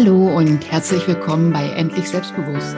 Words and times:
Hallo 0.00 0.28
und 0.36 0.70
herzlich 0.70 1.08
willkommen 1.08 1.52
bei 1.52 1.70
Endlich 1.70 2.08
Selbstbewusst. 2.08 2.76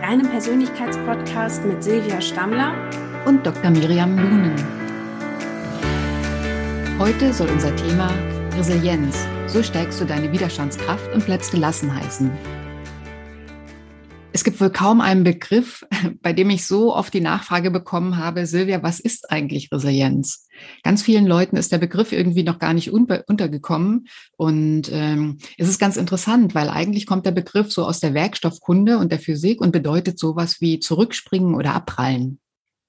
Deinem 0.00 0.30
Persönlichkeitspodcast 0.30 1.62
mit 1.66 1.84
Silvia 1.84 2.22
Stammler 2.22 2.72
und 3.26 3.44
Dr. 3.44 3.70
Miriam 3.70 4.16
Lunen. 4.16 4.54
Heute 6.98 7.34
soll 7.34 7.50
unser 7.50 7.76
Thema 7.76 8.10
Resilienz. 8.56 9.26
So 9.46 9.62
steigst 9.62 10.00
du 10.00 10.06
deine 10.06 10.32
Widerstandskraft 10.32 11.12
und 11.12 11.26
bleibst 11.26 11.50
gelassen 11.50 11.94
heißen. 11.94 12.30
Es 14.44 14.50
gibt 14.52 14.60
wohl 14.60 14.68
kaum 14.68 15.00
einen 15.00 15.24
Begriff, 15.24 15.86
bei 16.20 16.34
dem 16.34 16.50
ich 16.50 16.66
so 16.66 16.94
oft 16.94 17.14
die 17.14 17.22
Nachfrage 17.22 17.70
bekommen 17.70 18.18
habe, 18.18 18.44
Silvia, 18.44 18.82
was 18.82 19.00
ist 19.00 19.30
eigentlich 19.30 19.72
Resilienz? 19.72 20.46
Ganz 20.82 21.02
vielen 21.02 21.26
Leuten 21.26 21.56
ist 21.56 21.72
der 21.72 21.78
Begriff 21.78 22.12
irgendwie 22.12 22.42
noch 22.42 22.58
gar 22.58 22.74
nicht 22.74 22.92
untergekommen. 22.92 24.06
Und 24.36 24.92
ähm, 24.92 25.38
es 25.56 25.70
ist 25.70 25.78
ganz 25.78 25.96
interessant, 25.96 26.54
weil 26.54 26.68
eigentlich 26.68 27.06
kommt 27.06 27.24
der 27.24 27.30
Begriff 27.30 27.72
so 27.72 27.86
aus 27.86 28.00
der 28.00 28.12
Werkstoffkunde 28.12 28.98
und 28.98 29.10
der 29.10 29.18
Physik 29.18 29.62
und 29.62 29.72
bedeutet 29.72 30.18
sowas 30.18 30.60
wie 30.60 30.78
zurückspringen 30.78 31.54
oder 31.54 31.72
abprallen. 31.72 32.38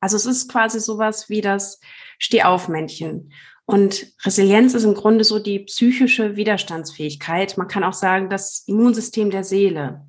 Also 0.01 0.17
es 0.17 0.25
ist 0.25 0.51
quasi 0.51 0.81
sowas 0.81 1.29
wie 1.29 1.39
das 1.39 1.79
Stehaufmännchen. 2.19 3.31
Und 3.63 4.07
Resilienz 4.25 4.73
ist 4.73 4.83
im 4.83 4.93
Grunde 4.93 5.23
so 5.23 5.39
die 5.39 5.59
psychische 5.59 6.35
Widerstandsfähigkeit. 6.35 7.57
Man 7.57 7.69
kann 7.69 7.85
auch 7.85 7.93
sagen, 7.93 8.29
das 8.29 8.65
Immunsystem 8.67 9.31
der 9.31 9.45
Seele. 9.45 10.05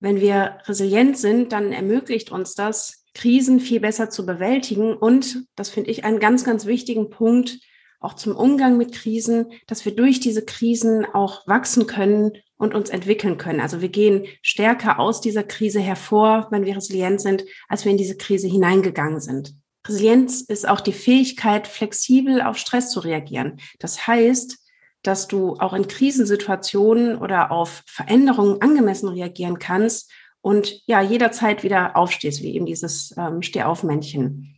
Wenn 0.00 0.20
wir 0.20 0.58
resilient 0.64 1.18
sind, 1.18 1.52
dann 1.52 1.72
ermöglicht 1.72 2.32
uns 2.32 2.54
das, 2.54 3.04
Krisen 3.14 3.60
viel 3.60 3.80
besser 3.80 4.08
zu 4.10 4.24
bewältigen. 4.24 4.94
Und 4.94 5.44
das 5.56 5.70
finde 5.70 5.90
ich 5.90 6.04
einen 6.04 6.20
ganz, 6.20 6.44
ganz 6.44 6.66
wichtigen 6.66 7.10
Punkt, 7.10 7.58
auch 8.00 8.14
zum 8.14 8.34
Umgang 8.34 8.78
mit 8.78 8.92
Krisen, 8.92 9.52
dass 9.66 9.84
wir 9.84 9.94
durch 9.94 10.20
diese 10.20 10.44
Krisen 10.44 11.04
auch 11.04 11.46
wachsen 11.46 11.86
können 11.86 12.32
und 12.56 12.74
uns 12.74 12.88
entwickeln 12.88 13.36
können. 13.36 13.60
Also 13.60 13.82
wir 13.82 13.90
gehen 13.90 14.26
stärker 14.42 14.98
aus 14.98 15.20
dieser 15.20 15.42
Krise 15.42 15.80
hervor, 15.80 16.48
wenn 16.50 16.64
wir 16.64 16.76
resilient 16.76 17.20
sind, 17.20 17.44
als 17.68 17.84
wir 17.84 17.92
in 17.92 17.98
diese 17.98 18.16
Krise 18.16 18.48
hineingegangen 18.48 19.20
sind. 19.20 19.54
Resilienz 19.86 20.42
ist 20.42 20.68
auch 20.68 20.80
die 20.80 20.92
Fähigkeit, 20.92 21.66
flexibel 21.66 22.42
auf 22.42 22.56
Stress 22.56 22.90
zu 22.90 23.00
reagieren. 23.00 23.60
Das 23.78 24.06
heißt, 24.06 24.58
dass 25.02 25.28
du 25.28 25.56
auch 25.56 25.72
in 25.72 25.88
Krisensituationen 25.88 27.16
oder 27.16 27.50
auf 27.50 27.82
Veränderungen 27.86 28.60
angemessen 28.60 29.08
reagieren 29.08 29.58
kannst 29.58 30.10
und 30.42 30.82
ja, 30.86 31.00
jederzeit 31.00 31.62
wieder 31.62 31.96
aufstehst, 31.96 32.42
wie 32.42 32.54
eben 32.54 32.66
dieses 32.66 33.14
ähm, 33.16 33.42
Stehaufmännchen. 33.42 34.56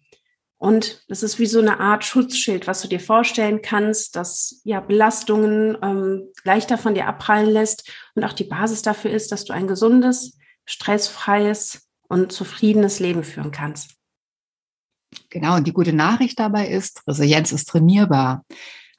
Und 0.63 1.03
das 1.09 1.25
ist 1.25 1.41
wie 1.41 1.47
so 1.47 1.59
eine 1.59 1.81
Art 1.81 2.05
Schutzschild, 2.05 2.69
was 2.69 2.83
du 2.83 2.89
dir 2.89 3.01
vorstellen 3.01 3.63
kannst, 3.63 4.15
das 4.15 4.61
ja 4.63 4.79
Belastungen 4.79 5.77
ähm, 5.83 6.29
leichter 6.45 6.79
von 6.79 6.95
dir 6.95 7.09
abprallen 7.09 7.51
lässt 7.51 7.91
und 8.15 8.23
auch 8.23 8.33
die 8.33 8.45
Basis 8.45 8.83
dafür 8.83 9.11
ist, 9.11 9.33
dass 9.33 9.45
du 9.45 9.53
ein 9.53 9.67
gesundes, 9.67 10.39
stressfreies 10.65 11.89
und 12.09 12.31
zufriedenes 12.31 13.01
Leben 13.01 13.25
führen 13.25 13.51
kannst. 13.51 13.97
Genau, 15.31 15.57
und 15.57 15.67
die 15.67 15.73
gute 15.73 15.93
Nachricht 15.93 16.39
dabei 16.39 16.69
ist, 16.69 17.03
Resilienz 17.09 17.51
ist 17.51 17.69
trainierbar. 17.69 18.45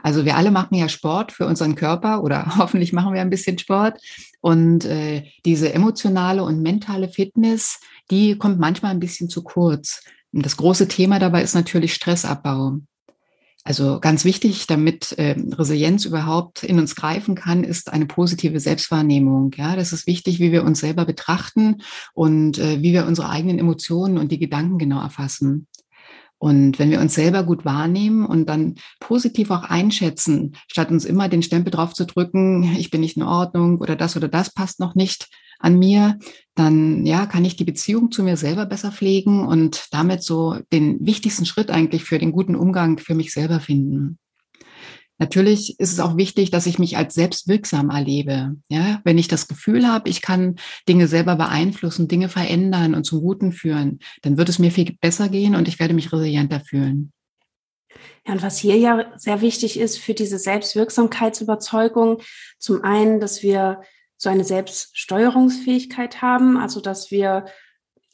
Also 0.04 0.26
wir 0.26 0.36
alle 0.36 0.52
machen 0.52 0.76
ja 0.76 0.90
Sport 0.90 1.32
für 1.32 1.48
unseren 1.48 1.76
Körper 1.76 2.22
oder 2.23 2.46
hoffentlich 2.58 2.94
machen 2.94 3.14
wir 3.14 3.22
ein 3.22 3.32
bisschen 3.32 3.58
Sport. 3.58 4.00
Und 4.42 4.86
äh, 4.86 5.23
diese 5.45 5.73
emotionale 5.73 6.44
und 6.44 6.62
mentale 6.62 7.10
Fitness, 7.10 7.80
die 8.12 8.38
kommt 8.38 8.60
manchmal 8.60 8.92
ein 8.92 9.00
bisschen 9.00 9.30
zu 9.30 9.42
kurz. 9.42 10.04
Und 10.34 10.45
das 10.45 10.58
große 10.58 10.88
Thema 10.88 11.20
dabei 11.20 11.42
ist 11.42 11.56
natürlich 11.56 11.94
Stressabbau. 11.94 12.80
Also 13.66 14.02
ganz 14.02 14.26
wichtig, 14.26 14.68
damit 14.68 15.14
äh, 15.14 15.38
Resilienz 15.54 16.04
überhaupt 16.04 16.64
in 16.64 16.80
uns 16.80 16.95
greifen 16.95 17.34
kann, 17.36 17.64
ist 17.64 17.94
eine 17.94 18.08
positive 18.08 18.60
Selbstwahrnehmung. 18.60 19.54
Ja, 19.56 19.78
das 19.78 19.94
ist 19.94 20.06
wichtig, 20.06 20.40
wie 20.40 20.52
wir 20.52 20.66
uns 20.66 20.82
selber 20.82 21.06
betrachten 21.06 21.77
und 22.14 22.58
äh, 22.58 22.82
wie 22.82 22.92
wir 22.92 23.06
unsere 23.06 23.30
eigenen 23.30 23.60
Emotionen 23.60 24.17
und 24.17 24.33
die 24.33 24.39
Gedanken 24.39 24.80
genau 24.80 25.02
erfassen. 25.02 25.67
Und 26.43 26.77
wenn 26.77 26.92
wir 26.92 26.99
uns 26.99 27.14
selber 27.14 27.43
gut 27.43 27.64
wahrnehmen 27.64 28.26
und 28.26 28.49
dann 28.49 28.76
positiv 28.99 29.49
auch 29.49 29.64
einschätzen, 29.64 30.58
statt 30.67 30.92
uns 30.92 31.05
immer 31.05 31.30
den 31.30 31.42
Stempel 31.42 31.71
drauf 31.71 31.93
zu 31.93 32.05
drücken, 32.05 32.76
ich 32.77 32.92
bin 32.92 32.99
nicht 32.99 33.15
in 33.15 33.23
Ordnung 33.23 33.77
oder 33.80 33.95
das 33.95 34.17
oder 34.17 34.27
das 34.27 34.53
passt 34.53 34.82
noch 34.82 34.93
nicht 34.93 35.30
an 35.59 35.80
mir, 35.80 36.20
dann 36.53 37.05
ja, 37.05 37.27
kann 37.27 37.45
ich 37.45 37.55
die 37.55 37.64
Beziehung 37.64 38.11
zu 38.11 38.23
mir 38.23 38.36
selber 38.36 38.65
besser 38.65 38.92
pflegen 38.92 39.48
und 39.48 39.87
damit 39.92 40.21
so 40.21 40.58
den 40.73 40.98
wichtigsten 41.05 41.45
Schritt 41.45 41.71
eigentlich 41.71 42.03
für 42.03 42.20
den 42.20 42.33
guten 42.33 42.58
Umgang 42.58 42.98
für 42.98 43.15
mich 43.15 43.32
selber 43.32 43.61
finden. 43.61 44.20
Natürlich 45.20 45.80
ist 45.80 45.94
es 45.94 46.00
auch 46.00 46.18
wichtig, 46.18 46.52
dass 46.52 46.66
ich 46.66 46.80
mich 46.80 46.98
als 46.98 47.14
selbstwirksam 47.14 47.90
erlebe. 47.90 48.56
Ja, 48.68 49.00
wenn 49.04 49.18
ich 49.18 49.28
das 49.28 49.48
Gefühl 49.48 49.88
habe, 49.88 50.10
ich 50.10 50.22
kann 50.22 50.56
Dinge 50.90 51.08
selber 51.08 51.36
beeinflussen, 51.36 52.08
Dinge 52.08 52.30
verändern 52.30 52.96
und 52.96 53.04
zum 53.06 53.22
Guten 53.22 53.52
führen, 53.52 54.00
dann 54.24 54.38
wird 54.38 54.50
es 54.50 54.60
mir 54.60 54.72
viel 54.72 54.98
besser 55.00 55.30
gehen 55.30 55.56
und 55.56 55.68
ich 55.68 55.80
werde 55.80 55.94
mich 55.94 56.12
resilienter 56.12 56.60
fühlen. 56.60 57.14
Ja, 58.26 58.34
und 58.34 58.42
was 58.42 58.58
hier 58.58 58.78
ja 58.78 59.14
sehr 59.18 59.42
wichtig 59.42 59.80
ist 59.80 59.98
für 60.00 60.14
diese 60.14 60.40
Selbstwirksamkeitsüberzeugung, 60.40 62.22
zum 62.58 62.84
einen, 62.84 63.20
dass 63.20 63.44
wir 63.44 63.82
so 64.18 64.30
eine 64.30 64.44
Selbststeuerungsfähigkeit 64.44 66.22
haben, 66.22 66.58
also 66.58 66.80
dass 66.80 67.12
wir 67.12 67.45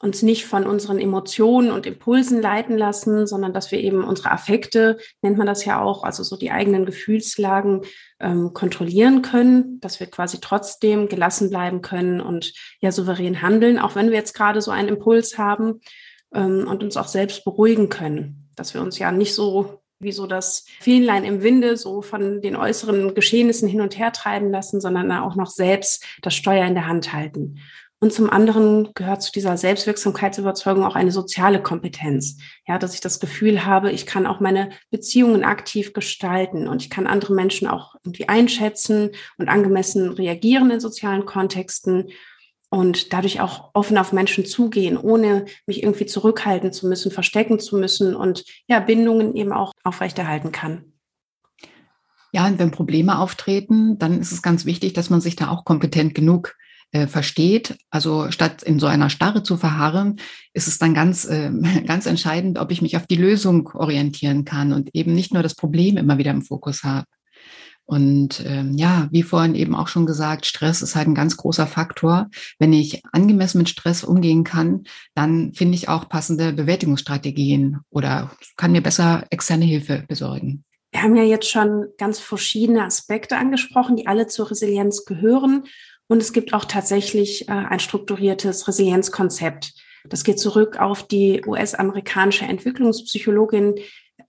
uns 0.02 0.22
nicht 0.22 0.46
von 0.46 0.66
unseren 0.66 0.98
Emotionen 0.98 1.72
und 1.72 1.86
Impulsen 1.86 2.42
leiten 2.42 2.78
lassen, 2.78 3.28
sondern 3.28 3.54
dass 3.54 3.72
wir 3.72 3.80
eben 3.80 4.04
unsere 4.04 4.32
Affekte, 4.32 4.98
nennt 5.22 5.38
man 5.38 5.48
das 5.48 5.66
ja 5.66 5.82
auch, 5.82 6.04
also 6.04 6.24
so 6.24 6.38
die 6.38 6.52
eigenen 6.52 6.86
Gefühlslagen 6.86 7.82
ähm, 8.20 8.54
kontrollieren 8.54 9.22
können, 9.22 9.80
dass 9.82 10.00
wir 10.00 10.08
quasi 10.08 10.40
trotzdem 10.40 11.10
gelassen 11.10 11.50
bleiben 11.50 11.82
können 11.82 12.22
und 12.22 12.54
ja 12.80 12.92
souverän 12.92 13.42
handeln, 13.42 13.78
auch 13.78 13.96
wenn 13.96 14.10
wir 14.10 14.18
jetzt 14.18 14.34
gerade 14.34 14.62
so 14.62 14.72
einen 14.72 14.88
Impuls 14.88 15.38
haben 15.38 15.82
ähm, 16.34 16.66
und 16.68 16.82
uns 16.82 16.96
auch 16.96 17.08
selbst 17.08 17.44
beruhigen 17.44 17.90
können, 17.90 18.50
dass 18.56 18.74
wir 18.74 18.82
uns 18.82 19.00
ja 19.00 19.12
nicht 19.12 19.34
so 19.34 19.82
wie 20.02 20.14
so 20.14 20.28
das 20.28 20.64
Fähnlein 20.80 21.26
im 21.26 21.44
Winde 21.44 21.76
so 21.76 22.02
von 22.02 22.42
den 22.42 22.56
äußeren 22.56 23.14
Geschehnissen 23.16 23.68
hin 23.68 23.82
und 23.82 23.98
her 24.00 24.14
treiben 24.14 24.50
lassen, 24.50 24.80
sondern 24.80 25.12
auch 25.12 25.36
noch 25.36 25.50
selbst 25.50 26.06
das 26.22 26.36
Steuer 26.36 26.66
in 26.66 26.74
der 26.74 26.88
Hand 26.88 27.12
halten. 27.12 27.60
Und 28.02 28.14
zum 28.14 28.30
anderen 28.30 28.94
gehört 28.94 29.22
zu 29.22 29.32
dieser 29.34 29.58
Selbstwirksamkeitsüberzeugung 29.58 30.86
auch 30.86 30.96
eine 30.96 31.12
soziale 31.12 31.62
Kompetenz. 31.62 32.38
Ja, 32.66 32.80
dass 32.80 32.94
ich 32.94 33.02
das 33.02 33.20
Gefühl 33.20 33.66
habe, 33.66 33.92
ich 33.92 34.06
kann 34.06 34.26
auch 34.26 34.40
meine 34.40 34.70
Beziehungen 34.90 35.44
aktiv 35.44 35.92
gestalten 35.92 36.70
und 36.70 36.82
ich 36.82 36.90
kann 36.90 37.08
andere 37.08 37.34
Menschen 37.34 37.68
auch 37.68 37.96
irgendwie 38.06 38.30
einschätzen 38.30 39.12
und 39.38 39.50
angemessen 39.50 40.12
reagieren 40.12 40.72
in 40.72 40.80
sozialen 40.80 41.26
Kontexten 41.26 42.08
und 42.70 43.12
dadurch 43.12 43.42
auch 43.42 43.72
offen 43.74 43.98
auf 43.98 44.14
Menschen 44.14 44.46
zugehen, 44.46 44.96
ohne 44.96 45.46
mich 45.66 45.84
irgendwie 45.84 46.06
zurückhalten 46.06 46.72
zu 46.72 46.88
müssen, 46.88 47.12
verstecken 47.12 47.60
zu 47.60 47.78
müssen 47.78 48.16
und 48.16 48.46
ja, 48.68 48.80
Bindungen 48.80 49.36
eben 49.36 49.52
auch 49.52 49.74
aufrechterhalten 49.84 50.54
kann. 50.54 50.94
Ja, 52.32 52.46
und 52.46 52.60
wenn 52.60 52.72
Probleme 52.72 53.18
auftreten, 53.20 53.98
dann 53.98 54.22
ist 54.22 54.32
es 54.32 54.42
ganz 54.42 54.66
wichtig, 54.66 54.94
dass 54.94 55.10
man 55.10 55.20
sich 55.20 55.36
da 55.36 55.50
auch 55.50 55.66
kompetent 55.66 56.14
genug 56.14 56.56
äh, 56.92 57.08
versteht. 57.08 57.78
Also 57.90 58.32
statt 58.32 58.64
in 58.64 58.80
so 58.80 58.88
einer 58.88 59.10
Starre 59.10 59.44
zu 59.44 59.58
verharren, 59.58 60.20
ist 60.54 60.68
es 60.68 60.78
dann 60.78 60.94
ganz, 60.94 61.26
äh, 61.26 61.52
ganz 61.86 62.06
entscheidend, 62.06 62.58
ob 62.58 62.72
ich 62.72 62.82
mich 62.82 62.98
auf 62.98 63.08
die 63.08 63.16
Lösung 63.16 63.70
orientieren 63.74 64.46
kann 64.46 64.74
und 64.74 64.90
eben 64.94 65.14
nicht 65.14 65.34
nur 65.34 65.44
das 65.44 65.56
Problem 65.56 65.98
immer 65.98 66.18
wieder 66.18 66.32
im 66.32 66.42
Fokus 66.42 66.84
habe. 66.84 67.06
Und 67.90 68.46
ähm, 68.46 68.78
ja, 68.78 69.08
wie 69.10 69.24
vorhin 69.24 69.56
eben 69.56 69.74
auch 69.74 69.88
schon 69.88 70.06
gesagt, 70.06 70.46
Stress 70.46 70.84
ist 70.84 70.96
halt 70.96 71.08
ein 71.08 71.16
ganz 71.16 71.38
großer 71.38 71.66
Faktor. 71.66 72.30
Wenn 72.60 72.72
ich 72.72 73.02
angemessen 73.14 73.58
mit 73.58 73.68
Stress 73.68 74.04
umgehen 74.04 74.44
kann, 74.44 74.84
dann 75.16 75.54
finde 75.54 75.74
ich 75.74 75.90
auch 75.90 76.08
passende 76.08 76.54
Bewältigungsstrategien 76.54 77.80
oder 77.90 78.30
kann 78.58 78.74
mir 78.74 78.84
besser 78.84 79.26
externe 79.32 79.66
Hilfe 79.66 80.06
besorgen. 80.08 80.64
Wir 80.92 81.02
haben 81.02 81.16
ja 81.16 81.24
jetzt 81.24 81.50
schon 81.50 81.88
ganz 81.98 82.20
verschiedene 82.20 82.84
Aspekte 82.84 83.38
angesprochen, 83.38 83.96
die 83.96 84.06
alle 84.06 84.28
zur 84.28 84.52
Resilienz 84.52 85.06
gehören. 85.06 85.64
Und 86.10 86.22
es 86.22 86.34
gibt 86.34 86.54
auch 86.54 86.66
tatsächlich 86.66 87.48
äh, 87.48 87.52
ein 87.52 87.80
strukturiertes 87.80 88.68
Resilienzkonzept. 88.68 89.74
Das 90.10 90.24
geht 90.24 90.40
zurück 90.40 90.80
auf 90.80 91.04
die 91.04 91.44
US-amerikanische 91.46 92.46
Entwicklungspsychologin 92.46 93.76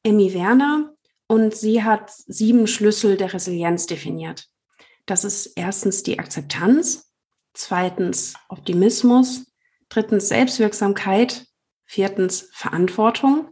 Emmy 0.03 0.35
Werner 0.35 0.93
und 1.27 1.55
sie 1.55 1.83
hat 1.83 2.11
sieben 2.27 2.67
Schlüssel 2.67 3.17
der 3.17 3.33
Resilienz 3.33 3.87
definiert. 3.87 4.47
Das 5.07 5.25
ist 5.25 5.55
erstens 5.57 6.03
die 6.03 6.19
Akzeptanz, 6.19 7.13
zweitens 7.55 8.35
Optimismus, 8.49 9.47
drittens 9.89 10.29
Selbstwirksamkeit, 10.29 11.47
viertens 11.87 12.51
Verantwortung, 12.53 13.49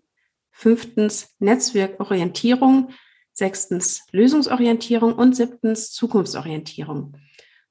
fünftens 0.50 1.34
Netzwerkorientierung, 1.38 2.90
sechstens 3.32 4.02
Lösungsorientierung 4.12 5.14
und 5.14 5.34
siebtens 5.34 5.92
Zukunftsorientierung. 5.92 7.16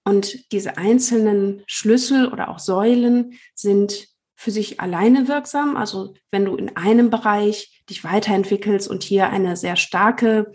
Und 0.07 0.53
diese 0.53 0.77
einzelnen 0.77 1.63
Schlüssel 1.67 2.31
oder 2.31 2.47
auch 2.47 2.59
Säulen 2.59 3.33
sind 3.55 4.07
für 4.37 4.51
sich 4.51 4.79
alleine 4.79 5.27
wirksam. 5.27 5.75
Also 5.75 6.13
wenn 6.31 6.45
du 6.45 6.55
in 6.55 6.77
einem 6.77 7.09
Bereich 7.09 7.83
dich 7.89 8.05
weiterentwickelst 8.05 8.87
und 8.87 9.03
hier 9.03 9.29
eine 9.29 9.57
sehr 9.57 9.75
starke 9.75 10.49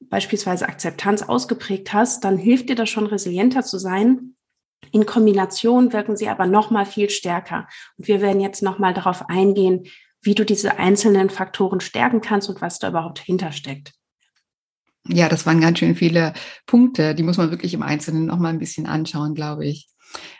beispielsweise 0.00 0.68
Akzeptanz 0.68 1.22
ausgeprägt 1.22 1.94
hast, 1.94 2.24
dann 2.24 2.36
hilft 2.36 2.68
dir 2.68 2.74
das 2.74 2.90
schon 2.90 3.06
resilienter 3.06 3.62
zu 3.62 3.78
sein. 3.78 4.36
In 4.92 5.06
Kombination 5.06 5.94
wirken 5.94 6.18
sie 6.18 6.28
aber 6.28 6.46
noch 6.46 6.70
mal 6.70 6.84
viel 6.84 7.08
stärker. 7.08 7.68
Und 7.96 8.06
wir 8.06 8.20
werden 8.20 8.42
jetzt 8.42 8.62
noch 8.62 8.78
mal 8.78 8.92
darauf 8.92 9.30
eingehen, 9.30 9.86
wie 10.20 10.34
du 10.34 10.44
diese 10.44 10.78
einzelnen 10.78 11.30
Faktoren 11.30 11.80
stärken 11.80 12.20
kannst 12.20 12.50
und 12.50 12.60
was 12.60 12.78
da 12.78 12.88
überhaupt 12.88 13.18
hintersteckt. 13.18 13.94
Ja, 15.08 15.28
das 15.28 15.46
waren 15.46 15.60
ganz 15.60 15.78
schön 15.78 15.96
viele 15.96 16.34
Punkte. 16.66 17.14
Die 17.14 17.22
muss 17.22 17.38
man 17.38 17.50
wirklich 17.50 17.74
im 17.74 17.82
Einzelnen 17.82 18.26
noch 18.26 18.38
mal 18.38 18.50
ein 18.50 18.58
bisschen 18.58 18.86
anschauen, 18.86 19.34
glaube 19.34 19.66
ich. 19.66 19.88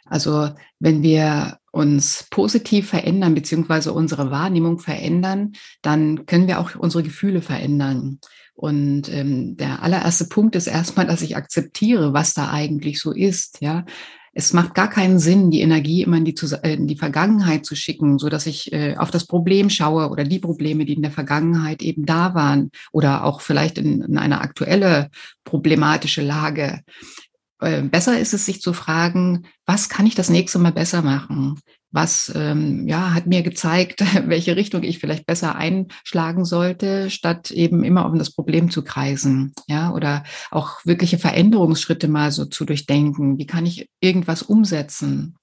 Also 0.05 0.51
wenn 0.81 1.03
wir 1.03 1.59
uns 1.73 2.27
positiv 2.31 2.89
verändern, 2.89 3.35
beziehungsweise 3.35 3.93
unsere 3.93 4.31
Wahrnehmung 4.31 4.79
verändern, 4.79 5.53
dann 5.83 6.27
können 6.27 6.49
wir 6.49 6.59
auch 6.59 6.75
unsere 6.75 7.03
Gefühle 7.03 7.43
verändern. 7.43 8.19
Und 8.55 9.09
ähm, 9.09 9.57
der 9.57 9.83
allererste 9.83 10.27
Punkt 10.27 10.57
ist 10.57 10.67
erstmal, 10.67 11.07
dass 11.07 11.23
ich 11.23 11.37
akzeptiere, 11.37 12.13
was 12.13 12.35
da 12.35 12.51
eigentlich 12.51 13.01
so 13.01 13.13
ist. 13.13 13.61
Ja, 13.61 13.87
es 14.33 14.53
macht 14.53 14.75
gar 14.75 14.89
keinen 14.89 15.19
Sinn, 15.19 15.51
die 15.51 15.61
Energie 15.61 16.03
immer 16.03 16.17
in 16.17 16.25
die, 16.25 16.35
äh, 16.63 16.75
in 16.75 16.87
die 16.87 16.97
Vergangenheit 16.97 17.67
zu 17.67 17.75
schicken, 17.75 18.19
so 18.19 18.29
dass 18.29 18.47
ich 18.47 18.73
äh, 18.73 18.97
auf 18.97 19.11
das 19.11 19.27
Problem 19.27 19.71
schaue 19.71 20.09
oder 20.09 20.25
die 20.25 20.39
Probleme, 20.39 20.85
die 20.85 20.95
in 20.95 21.03
der 21.03 21.11
Vergangenheit 21.11 21.83
eben 21.83 22.07
da 22.07 22.35
waren 22.35 22.71
oder 22.93 23.25
auch 23.25 23.41
vielleicht 23.41 23.79
in, 23.79 24.03
in 24.03 24.19
eine 24.19 24.41
aktuelle 24.41 25.11
problematische 25.45 26.23
Lage. 26.23 26.81
Äh, 27.61 27.83
besser 27.83 28.19
ist 28.19 28.33
es, 28.33 28.47
sich 28.47 28.61
zu 28.63 28.73
fragen, 28.73 29.47
was 29.67 29.89
kann 29.89 30.07
ich 30.07 30.15
das 30.15 30.31
nächste 30.31 30.59
Mal 30.59 30.73
besser 30.73 31.03
machen? 31.03 31.61
Was 31.93 32.33
ähm, 32.35 32.87
ja 32.87 33.15
hat 33.15 33.27
mir 33.27 33.43
gezeigt, 33.43 34.05
welche 34.27 34.57
Richtung 34.57 34.83
ich 34.83 34.99
vielleicht 34.99 35.27
besser 35.27 35.57
einschlagen 35.57 36.45
sollte, 36.45 37.11
statt 37.11 37.51
eben 37.51 37.85
immer 37.85 38.07
um 38.07 38.19
das 38.19 38.31
Problem 38.31 38.71
zu 38.71 38.83
kreisen, 38.83 39.53
ja 39.67 39.93
oder 39.93 40.25
auch 40.51 40.85
wirkliche 40.85 41.19
Veränderungsschritte 41.19 42.09
mal 42.09 42.31
so 42.33 42.45
zu 42.45 42.65
durchdenken. 42.65 43.39
Wie 43.39 43.47
kann 43.47 43.67
ich 43.67 43.89
irgendwas 44.01 44.43
umsetzen? 44.43 45.37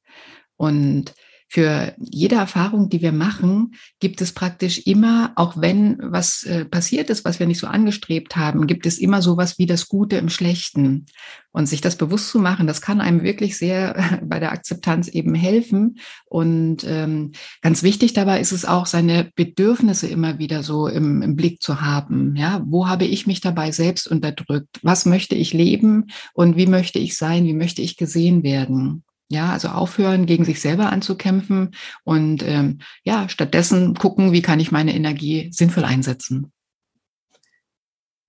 Und 0.56 1.14
für 1.50 1.94
jede 1.98 2.36
Erfahrung, 2.36 2.90
die 2.90 3.02
wir 3.02 3.14
machen, 3.14 3.76
gibt 4.00 4.22
es 4.22 4.34
praktisch 4.34 4.80
immer, 4.80 5.32
auch 5.36 5.56
wenn 5.56 5.98
was 6.02 6.44
äh, 6.44 6.66
passiert 6.66 7.10
ist, 7.10 7.24
was 7.24 7.40
wir 7.40 7.48
nicht 7.48 7.60
so 7.60 7.68
angestrebt 7.68 8.36
haben, 8.36 8.68
gibt 8.68 8.86
es 8.86 8.98
immer 8.98 9.22
sowas 9.22 9.58
wie 9.58 9.66
das 9.66 9.88
Gute 9.88 10.18
im 10.18 10.30
Schlechten. 10.30 11.06
Und 11.54 11.66
sich 11.66 11.82
das 11.82 11.96
bewusst 11.96 12.30
zu 12.30 12.40
machen, 12.40 12.68
das 12.68 12.82
kann 12.82 13.02
einem 13.02 13.24
wirklich 13.24 13.58
sehr 13.58 14.22
bei 14.24 14.40
der 14.40 14.52
Akzeptanz 14.52 15.08
eben 15.08 15.34
helfen. 15.36 16.00
Und 16.26 16.84
ähm, 16.86 17.32
ganz 17.62 17.82
wichtig 17.82 18.14
dabei 18.14 18.42
ist 18.42 18.52
es 18.52 18.66
auch, 18.66 18.86
seine 18.86 19.32
Bedürfnisse 19.36 20.08
immer 20.08 20.40
wieder 20.40 20.64
so 20.64 20.88
im, 20.88 21.22
im 21.22 21.36
Blick 21.38 21.62
zu 21.62 21.80
haben. 21.82 22.36
Ja, 22.36 22.62
wo 22.66 22.90
habe 22.90 23.06
ich 23.06 23.26
mich 23.26 23.40
dabei 23.40 23.72
selbst 23.72 24.08
unterdrückt? 24.08 24.80
Was 24.84 25.06
möchte 25.06 25.36
ich 25.36 25.54
leben 25.54 26.08
und 26.34 26.58
wie 26.58 26.68
möchte 26.68 27.00
ich 27.00 27.18
sein? 27.18 27.46
Wie 27.46 27.54
möchte 27.54 27.82
ich 27.82 27.96
gesehen 27.96 28.44
werden? 28.44 29.04
Ja, 29.30 29.52
also 29.52 29.68
aufhören, 29.68 30.26
gegen 30.26 30.46
sich 30.46 30.62
selber 30.62 30.92
anzukämpfen 30.92 31.76
und 32.06 32.44
ähm, 32.44 32.80
ja, 33.04 33.28
stattdessen 33.28 33.94
gucken, 33.94 34.32
wie 34.32 34.42
kann 34.42 34.62
ich 34.62 34.72
meine 34.72 34.96
Energie 34.96 35.50
sinnvoll 35.52 35.84
einsetzen. 35.84 36.54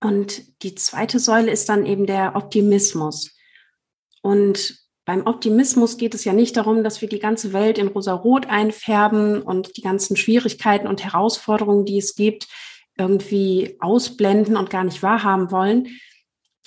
Und 0.01 0.61
die 0.63 0.75
zweite 0.75 1.19
Säule 1.19 1.51
ist 1.51 1.69
dann 1.69 1.85
eben 1.85 2.05
der 2.05 2.35
Optimismus. 2.35 3.35
Und 4.21 4.79
beim 5.05 5.25
Optimismus 5.25 5.97
geht 5.97 6.13
es 6.13 6.23
ja 6.23 6.33
nicht 6.33 6.55
darum, 6.55 6.83
dass 6.83 7.01
wir 7.01 7.09
die 7.09 7.19
ganze 7.19 7.51
Welt 7.53 7.77
in 7.77 7.87
rosa-rot 7.87 8.45
einfärben 8.45 9.41
und 9.41 9.75
die 9.77 9.81
ganzen 9.81 10.15
Schwierigkeiten 10.15 10.87
und 10.87 11.03
Herausforderungen, 11.03 11.85
die 11.85 11.97
es 11.97 12.15
gibt, 12.15 12.47
irgendwie 12.97 13.77
ausblenden 13.79 14.57
und 14.57 14.69
gar 14.69 14.83
nicht 14.83 15.01
wahrhaben 15.01 15.51
wollen. 15.51 15.87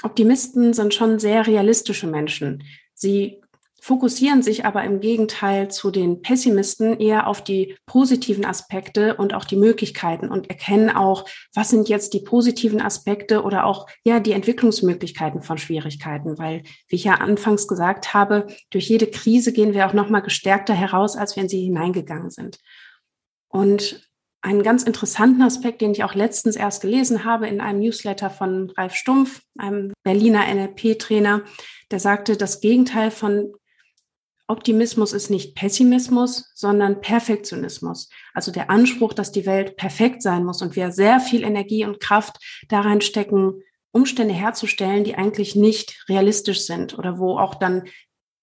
Optimisten 0.02 0.72
sind 0.72 0.94
schon 0.94 1.18
sehr 1.18 1.46
realistische 1.46 2.06
Menschen. 2.06 2.64
Sie 2.94 3.41
fokussieren 3.82 4.44
sich 4.44 4.64
aber 4.64 4.84
im 4.84 5.00
Gegenteil 5.00 5.68
zu 5.68 5.90
den 5.90 6.22
Pessimisten 6.22 7.00
eher 7.00 7.26
auf 7.26 7.42
die 7.42 7.76
positiven 7.84 8.44
Aspekte 8.44 9.16
und 9.16 9.34
auch 9.34 9.44
die 9.44 9.56
Möglichkeiten 9.56 10.28
und 10.28 10.48
erkennen 10.48 10.88
auch, 10.88 11.28
was 11.52 11.70
sind 11.70 11.88
jetzt 11.88 12.14
die 12.14 12.20
positiven 12.20 12.80
Aspekte 12.80 13.42
oder 13.42 13.66
auch 13.66 13.88
ja 14.04 14.20
die 14.20 14.32
Entwicklungsmöglichkeiten 14.32 15.42
von 15.42 15.58
Schwierigkeiten, 15.58 16.38
weil 16.38 16.62
wie 16.86 16.94
ich 16.94 17.02
ja 17.02 17.14
anfangs 17.14 17.66
gesagt 17.66 18.14
habe, 18.14 18.46
durch 18.70 18.88
jede 18.88 19.08
Krise 19.08 19.52
gehen 19.52 19.74
wir 19.74 19.88
auch 19.88 19.94
noch 19.94 20.08
mal 20.08 20.20
gestärkter 20.20 20.74
heraus, 20.74 21.16
als 21.16 21.36
wenn 21.36 21.48
sie 21.48 21.64
hineingegangen 21.64 22.30
sind. 22.30 22.60
Und 23.48 24.08
einen 24.42 24.62
ganz 24.62 24.84
interessanten 24.84 25.42
Aspekt, 25.42 25.80
den 25.80 25.90
ich 25.90 26.04
auch 26.04 26.14
letztens 26.14 26.54
erst 26.54 26.82
gelesen 26.82 27.24
habe 27.24 27.48
in 27.48 27.60
einem 27.60 27.80
Newsletter 27.80 28.30
von 28.30 28.70
Ralf 28.76 28.94
Stumpf, 28.94 29.42
einem 29.58 29.92
Berliner 30.04 30.44
NLP-Trainer, 30.54 31.42
der 31.90 31.98
sagte, 31.98 32.36
das 32.36 32.60
Gegenteil 32.60 33.10
von 33.10 33.52
Optimismus 34.48 35.12
ist 35.12 35.30
nicht 35.30 35.54
Pessimismus, 35.54 36.50
sondern 36.54 37.00
Perfektionismus. 37.00 38.10
Also 38.34 38.52
der 38.52 38.70
Anspruch, 38.70 39.14
dass 39.14 39.32
die 39.32 39.46
Welt 39.46 39.76
perfekt 39.76 40.22
sein 40.22 40.44
muss 40.44 40.62
und 40.62 40.76
wir 40.76 40.90
sehr 40.90 41.20
viel 41.20 41.42
Energie 41.42 41.84
und 41.84 42.00
Kraft 42.00 42.38
da 42.68 42.80
reinstecken, 42.80 43.62
Umstände 43.92 44.34
herzustellen, 44.34 45.04
die 45.04 45.14
eigentlich 45.14 45.54
nicht 45.54 46.04
realistisch 46.08 46.62
sind 46.62 46.98
oder 46.98 47.18
wo 47.18 47.38
auch 47.38 47.54
dann 47.54 47.84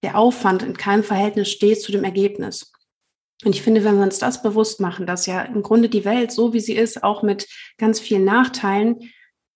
der 0.04 0.18
Aufwand 0.18 0.64
in 0.64 0.78
keinem 0.78 1.04
Verhältnis 1.04 1.50
steht 1.50 1.82
zu 1.82 1.92
dem 1.92 2.04
Ergebnis. 2.04 2.72
Und 3.44 3.56
ich 3.56 3.62
finde, 3.62 3.84
wenn 3.84 3.96
wir 3.96 4.04
uns 4.04 4.20
das 4.20 4.42
bewusst 4.42 4.80
machen, 4.80 5.06
dass 5.06 5.26
ja 5.26 5.42
im 5.42 5.62
Grunde 5.64 5.90
die 5.90 6.06
Welt, 6.06 6.32
so 6.32 6.54
wie 6.54 6.60
sie 6.60 6.76
ist, 6.76 7.04
auch 7.04 7.24
mit 7.24 7.48
ganz 7.78 8.00
vielen 8.00 8.26
Nachteilen, 8.26 9.12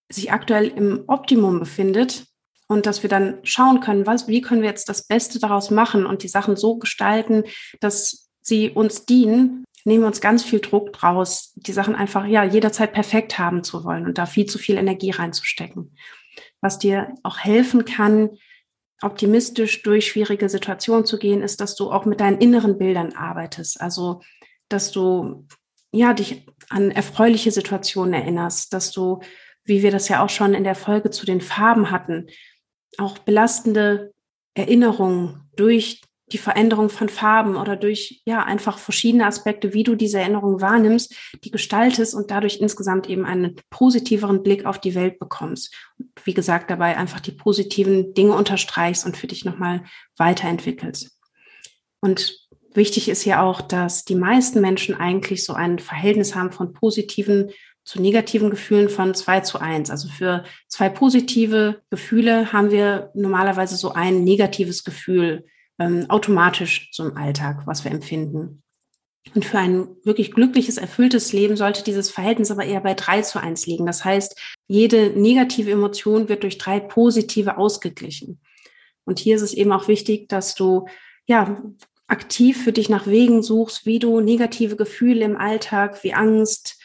sich 0.10 0.32
aktuell 0.32 0.68
im 0.68 1.04
Optimum 1.08 1.60
befindet, 1.60 2.26
und 2.74 2.86
dass 2.86 3.04
wir 3.04 3.10
dann 3.10 3.38
schauen 3.44 3.80
können, 3.80 4.06
was, 4.06 4.28
wie 4.28 4.42
können 4.42 4.62
wir 4.62 4.70
jetzt 4.70 4.90
das 4.90 5.08
Beste 5.08 5.40
daraus 5.40 5.72
machen 5.72 6.06
und 6.06 6.24
die 6.24 6.28
Sachen 6.28 6.56
so 6.56 6.76
gestalten, 6.76 7.44
dass 7.80 8.30
sie 8.42 8.72
uns 8.72 9.06
dienen, 9.06 9.64
nehmen 9.86 10.04
wir 10.04 10.08
uns 10.08 10.22
ganz 10.22 10.44
viel 10.44 10.60
Druck 10.60 10.94
draus, 10.94 11.54
die 11.56 11.74
Sachen 11.74 11.96
einfach 11.96 12.26
ja 12.26 12.44
jederzeit 12.44 12.94
perfekt 12.94 13.38
haben 13.38 13.64
zu 13.64 13.84
wollen 13.84 14.06
und 14.06 14.18
da 14.18 14.26
viel 14.26 14.46
zu 14.46 14.58
viel 14.58 14.78
Energie 14.78 15.12
reinzustecken. 15.12 15.96
Was 16.62 16.80
dir 16.80 17.14
auch 17.24 17.40
helfen 17.40 17.86
kann, 17.86 18.32
optimistisch 19.02 19.84
durch 19.84 20.08
schwierige 20.08 20.48
Situationen 20.48 21.06
zu 21.06 21.20
gehen, 21.20 21.42
ist, 21.42 21.60
dass 21.60 21.76
du 21.76 21.92
auch 21.92 22.06
mit 22.06 22.22
deinen 22.22 22.40
inneren 22.40 22.78
Bildern 22.78 23.14
arbeitest. 23.14 23.82
Also, 23.82 24.22
dass 24.70 24.92
du 24.92 25.46
ja 25.92 26.14
dich 26.14 26.46
an 26.70 26.90
erfreuliche 26.90 27.52
Situationen 27.52 28.14
erinnerst, 28.14 28.74
dass 28.74 28.92
du, 28.92 29.20
wie 29.66 29.84
wir 29.84 29.92
das 29.92 30.08
ja 30.08 30.24
auch 30.24 30.30
schon 30.30 30.54
in 30.54 30.64
der 30.64 30.76
Folge 30.76 31.12
zu 31.12 31.26
den 31.26 31.42
Farben 31.42 31.92
hatten, 31.92 32.28
auch 32.98 33.18
belastende 33.20 34.14
Erinnerungen 34.56 35.50
durch 35.56 36.02
die 36.32 36.38
Veränderung 36.38 36.90
von 36.90 37.10
Farben 37.10 37.56
oder 37.56 37.76
durch 37.76 38.22
ja 38.26 38.44
einfach 38.44 38.80
verschiedene 38.80 39.28
Aspekte, 39.28 39.74
wie 39.74 39.84
du 39.84 39.96
diese 39.96 40.20
Erinnerung 40.20 40.62
wahrnimmst, 40.62 41.14
die 41.44 41.52
gestaltest 41.52 42.16
und 42.16 42.32
dadurch 42.32 42.60
insgesamt 42.60 43.08
eben 43.10 43.26
einen 43.26 43.56
positiveren 43.70 44.42
Blick 44.42 44.66
auf 44.66 44.80
die 44.80 44.96
Welt 44.96 45.20
bekommst. 45.20 45.76
Und 46.00 46.10
wie 46.24 46.34
gesagt, 46.34 46.72
dabei 46.72 46.98
einfach 46.98 47.20
die 47.20 47.32
positiven 47.32 48.14
Dinge 48.14 48.34
unterstreichst 48.34 49.06
und 49.06 49.16
für 49.16 49.28
dich 49.28 49.46
nochmal 49.46 49.84
weiterentwickelst. 50.18 51.20
Und 52.00 52.40
wichtig 52.74 53.10
ist 53.10 53.26
ja 53.26 53.44
auch, 53.44 53.62
dass 53.62 54.04
die 54.04 54.16
meisten 54.16 54.60
Menschen 54.60 54.96
eigentlich 54.96 55.46
so 55.46 55.54
ein 55.54 55.78
Verhältnis 55.78 56.36
haben 56.36 56.52
von 56.52 56.74
positiven 56.74 57.52
zu 57.84 58.02
negativen 58.02 58.50
Gefühlen 58.50 58.90
von 58.90 59.14
zwei 59.14 59.42
zu 59.42 59.60
eins. 59.60 59.90
Also 59.90 60.08
für 60.08 60.44
zwei 60.68 60.90
positive 60.90 61.82
Gefühle 61.90 62.54
haben 62.54 62.72
wir 62.72 63.12
normalerweise 63.14 63.76
so 63.76 63.92
ein 63.94 64.24
negatives 64.24 64.84
Gefühl 64.84 65.46
ähm, 65.80 66.06
automatisch 66.10 66.92
zum 66.92 67.18
Alltag, 67.18 67.64
was 67.66 67.84
wir 67.84 67.92
empfinden. 67.92 68.64
Und 69.36 69.46
für 69.46 69.58
ein 69.58 69.88
wirklich 70.04 70.32
glückliches, 70.32 70.78
erfülltes 70.78 71.34
Leben 71.34 71.56
sollte 71.56 71.84
dieses 71.84 72.10
Verhältnis 72.10 72.52
aber 72.52 72.66
eher 72.66 72.82
bei 72.82 72.94
drei 72.94 73.22
zu 73.22 73.40
eins 73.40 73.66
liegen. 73.66 73.86
Das 73.86 74.04
heißt, 74.04 74.40
jede 74.68 75.12
negative 75.20 75.72
Emotion 75.72 76.30
wird 76.30 76.44
durch 76.44 76.58
drei 76.58 76.80
positive 76.80 77.58
ausgeglichen. 77.58 78.40
Und 79.06 79.20
hier 79.20 79.36
ist 79.36 79.42
es 79.42 79.54
eben 79.54 79.72
auch 79.72 79.88
wichtig, 79.88 80.30
dass 80.30 80.56
du 80.56 80.88
ja 81.26 81.62
aktiv 82.08 82.64
für 82.64 82.74
dich 82.74 82.90
nach 82.90 83.08
Wegen 83.08 83.42
suchst, 83.42 83.86
wie 83.86 84.00
du 84.00 84.20
negative 84.20 84.76
Gefühle 84.76 85.26
im 85.26 85.38
Alltag 85.38 86.04
wie 86.04 86.14
Angst, 86.14 86.83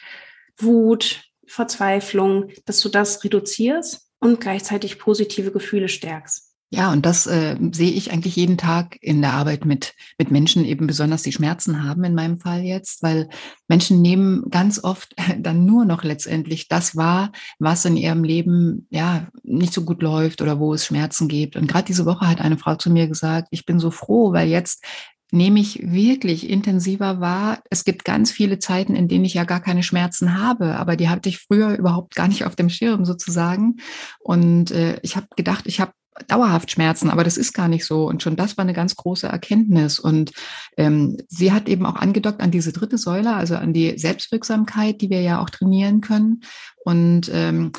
Wut, 0.59 1.23
Verzweiflung, 1.45 2.49
dass 2.65 2.79
du 2.79 2.89
das 2.89 3.23
reduzierst 3.23 4.07
und 4.19 4.39
gleichzeitig 4.39 4.99
positive 4.99 5.51
Gefühle 5.51 5.89
stärkst. 5.89 6.49
Ja, 6.71 6.91
und 6.91 7.03
das 7.03 7.25
äh, 7.25 7.57
sehe 7.71 7.91
ich 7.91 8.11
eigentlich 8.11 8.35
jeden 8.35 8.57
Tag 8.57 8.95
in 9.01 9.21
der 9.21 9.33
Arbeit 9.33 9.65
mit, 9.65 9.95
mit 10.19 10.29
Menschen, 10.29 10.65
eben 10.65 10.85
besonders 10.85 11.23
die 11.23 11.31
Schmerzen 11.31 11.83
haben, 11.83 12.03
in 12.03 12.13
meinem 12.13 12.39
Fall 12.39 12.61
jetzt, 12.61 13.01
weil 13.01 13.27
Menschen 13.67 14.03
nehmen 14.03 14.51
ganz 14.51 14.83
oft 14.83 15.15
dann 15.39 15.65
nur 15.65 15.85
noch 15.85 16.03
letztendlich 16.03 16.67
das 16.67 16.95
wahr, 16.95 17.31
was 17.57 17.85
in 17.85 17.97
ihrem 17.97 18.23
Leben 18.23 18.85
ja 18.91 19.29
nicht 19.41 19.73
so 19.73 19.83
gut 19.83 20.03
läuft 20.03 20.43
oder 20.43 20.59
wo 20.59 20.75
es 20.75 20.85
Schmerzen 20.85 21.27
gibt. 21.27 21.55
Und 21.55 21.65
gerade 21.65 21.85
diese 21.85 22.05
Woche 22.05 22.27
hat 22.27 22.39
eine 22.39 22.59
Frau 22.59 22.75
zu 22.75 22.91
mir 22.91 23.07
gesagt, 23.07 23.47
ich 23.49 23.65
bin 23.65 23.79
so 23.79 23.89
froh, 23.89 24.31
weil 24.31 24.47
jetzt 24.47 24.83
nehme 25.31 25.59
ich 25.59 25.79
wirklich 25.83 26.49
intensiver 26.49 27.19
wahr. 27.19 27.61
Es 27.69 27.83
gibt 27.83 28.05
ganz 28.05 28.31
viele 28.31 28.59
Zeiten, 28.59 28.95
in 28.95 29.07
denen 29.07 29.25
ich 29.25 29.35
ja 29.35 29.43
gar 29.43 29.61
keine 29.61 29.83
Schmerzen 29.83 30.41
habe, 30.41 30.77
aber 30.77 30.95
die 30.95 31.09
hatte 31.09 31.29
ich 31.29 31.39
früher 31.39 31.77
überhaupt 31.77 32.15
gar 32.15 32.27
nicht 32.27 32.45
auf 32.45 32.55
dem 32.55 32.69
Schirm 32.69 33.05
sozusagen. 33.05 33.77
Und 34.19 34.71
äh, 34.71 34.99
ich 35.03 35.15
habe 35.15 35.27
gedacht, 35.35 35.65
ich 35.67 35.79
habe 35.79 35.93
dauerhaft 36.27 36.71
Schmerzen, 36.71 37.09
aber 37.09 37.23
das 37.23 37.37
ist 37.37 37.53
gar 37.53 37.67
nicht 37.67 37.85
so. 37.85 38.07
Und 38.07 38.23
schon 38.23 38.35
das 38.35 38.57
war 38.57 38.63
eine 38.63 38.73
ganz 38.73 38.95
große 38.95 39.27
Erkenntnis. 39.27 39.99
Und 39.99 40.31
ähm, 40.77 41.17
sie 41.27 41.51
hat 41.51 41.69
eben 41.69 41.85
auch 41.85 41.95
angedockt 41.95 42.41
an 42.41 42.51
diese 42.51 42.73
dritte 42.73 42.97
Säule, 42.97 43.33
also 43.35 43.55
an 43.55 43.73
die 43.73 43.97
Selbstwirksamkeit, 43.97 45.01
die 45.01 45.09
wir 45.09 45.21
ja 45.21 45.41
auch 45.41 45.49
trainieren 45.49 46.01
können. 46.01 46.41
Und 46.83 47.29
ähm, 47.33 47.71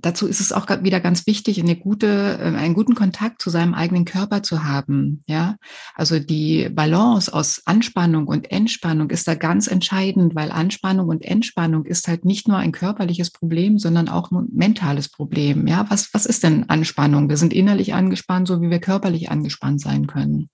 dazu 0.00 0.26
ist 0.26 0.40
es 0.40 0.52
auch 0.52 0.66
wieder 0.82 1.00
ganz 1.00 1.26
wichtig, 1.26 1.60
eine 1.60 1.76
gute, 1.76 2.38
ähm, 2.40 2.56
einen 2.56 2.74
guten 2.74 2.94
Kontakt 2.94 3.42
zu 3.42 3.50
seinem 3.50 3.74
eigenen 3.74 4.04
Körper 4.04 4.42
zu 4.42 4.64
haben. 4.64 5.22
Ja, 5.26 5.56
also 5.94 6.18
die 6.18 6.68
Balance 6.68 7.32
aus 7.32 7.62
Anspannung 7.66 8.26
und 8.26 8.50
Entspannung 8.50 9.10
ist 9.10 9.26
da 9.26 9.34
ganz 9.34 9.66
entscheidend, 9.66 10.34
weil 10.34 10.52
Anspannung 10.52 11.08
und 11.08 11.24
Entspannung 11.24 11.84
ist 11.84 12.06
halt 12.06 12.24
nicht 12.24 12.48
nur 12.48 12.58
ein 12.58 12.72
körperliches 12.72 13.30
Problem, 13.30 13.78
sondern 13.78 14.08
auch 14.08 14.30
ein 14.30 14.48
mentales 14.52 15.08
Problem. 15.08 15.66
Ja, 15.66 15.86
was, 15.88 16.14
was 16.14 16.26
ist 16.26 16.44
denn 16.44 16.68
Anspannung? 16.68 17.28
Wir 17.28 17.36
sind 17.36 17.52
innerlich 17.52 17.94
angespannt, 17.94 18.46
so 18.46 18.60
wie 18.60 18.70
wir 18.70 18.80
körperlich 18.80 19.30
angespannt 19.30 19.80
sein 19.80 20.06
können. 20.06 20.48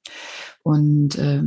Und 0.63 1.17
äh, 1.17 1.43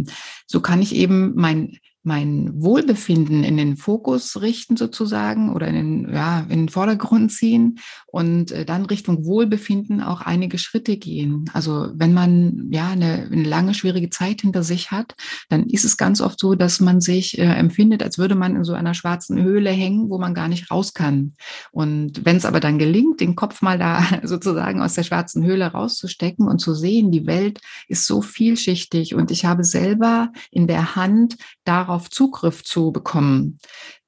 so 0.46 0.62
kann 0.62 0.82
ich 0.82 0.94
eben 0.94 1.34
mein 1.36 1.80
mein 2.08 2.52
Wohlbefinden 2.56 3.44
in 3.44 3.58
den 3.58 3.76
Fokus 3.76 4.42
richten 4.42 4.78
sozusagen 4.78 5.54
oder 5.54 5.68
in 5.68 5.76
den, 5.76 6.14
ja, 6.14 6.40
in 6.50 6.60
den 6.62 6.70
Vordergrund 6.70 7.34
ziehen 7.34 7.80
und 8.08 8.52
äh, 8.52 8.64
dann 8.64 8.86
Richtung 8.86 9.26
Wohlbefinden 9.26 10.02
auch 10.02 10.22
einige 10.22 10.58
Schritte 10.58 10.96
gehen. 10.96 11.52
Also 11.54 11.90
wenn 11.94 12.14
man 12.14 12.70
ja 12.72 12.88
eine, 12.88 13.28
eine 13.30 13.44
lange 13.44 13.74
schwierige 13.74 14.10
Zeit 14.10 14.42
hinter 14.42 14.64
sich 14.64 14.90
hat, 14.90 15.16
dann 15.50 15.68
ist 15.68 15.84
es 15.84 15.98
ganz 15.98 16.22
oft 16.22 16.40
so, 16.40 16.56
dass 16.56 16.80
man 16.80 17.02
sich 17.02 17.38
äh, 17.38 17.44
empfindet, 17.44 18.02
als 18.02 18.18
würde 18.18 18.36
man 18.36 18.56
in 18.56 18.64
so 18.64 18.74
einer 18.74 18.94
schwarzen 18.94 19.44
Höhle 19.44 19.70
hängen, 19.70 20.10
wo 20.10 20.18
man 20.18 20.34
gar 20.34 20.48
nicht 20.48 20.72
raus 20.72 20.94
kann. 20.94 21.34
Und 21.72 22.26
wenn 22.26 22.38
es 22.38 22.46
aber 22.46 22.62
dann 22.62 22.80
gelingt, 22.80 23.20
den 23.20 23.36
Kopf 23.36 23.62
mal 23.62 23.78
da 23.78 24.02
sozusagen 24.24 24.82
aus 24.82 24.94
der 24.94 25.04
schwarzen 25.04 25.44
Höhle 25.44 25.68
rauszustecken 25.68 26.48
und 26.48 26.60
zu 26.60 26.74
sehen, 26.74 27.12
die 27.12 27.28
Welt 27.28 27.60
ist 27.90 28.08
so 28.08 28.22
vielschichtig 28.22 29.14
und 29.14 29.30
ich 29.30 29.44
habe 29.44 29.66
selber 29.66 30.32
in 30.52 30.68
der 30.68 30.96
Hand 30.96 31.36
darauf 31.66 31.97
darauf 31.98 32.10
Zugriff 32.10 32.64
zu 32.64 32.92
bekommen, 32.92 33.60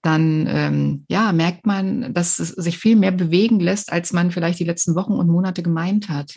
dann 0.01 0.47
ähm, 0.47 1.05
ja, 1.09 1.31
merkt 1.31 1.65
man, 1.65 2.13
dass 2.13 2.39
es 2.39 2.49
sich 2.49 2.77
viel 2.77 2.95
mehr 2.95 3.11
bewegen 3.11 3.59
lässt, 3.59 3.91
als 3.91 4.13
man 4.13 4.31
vielleicht 4.31 4.59
die 4.59 4.65
letzten 4.65 4.95
Wochen 4.95 5.13
und 5.13 5.27
Monate 5.27 5.63
gemeint 5.63 6.09
hat. 6.09 6.35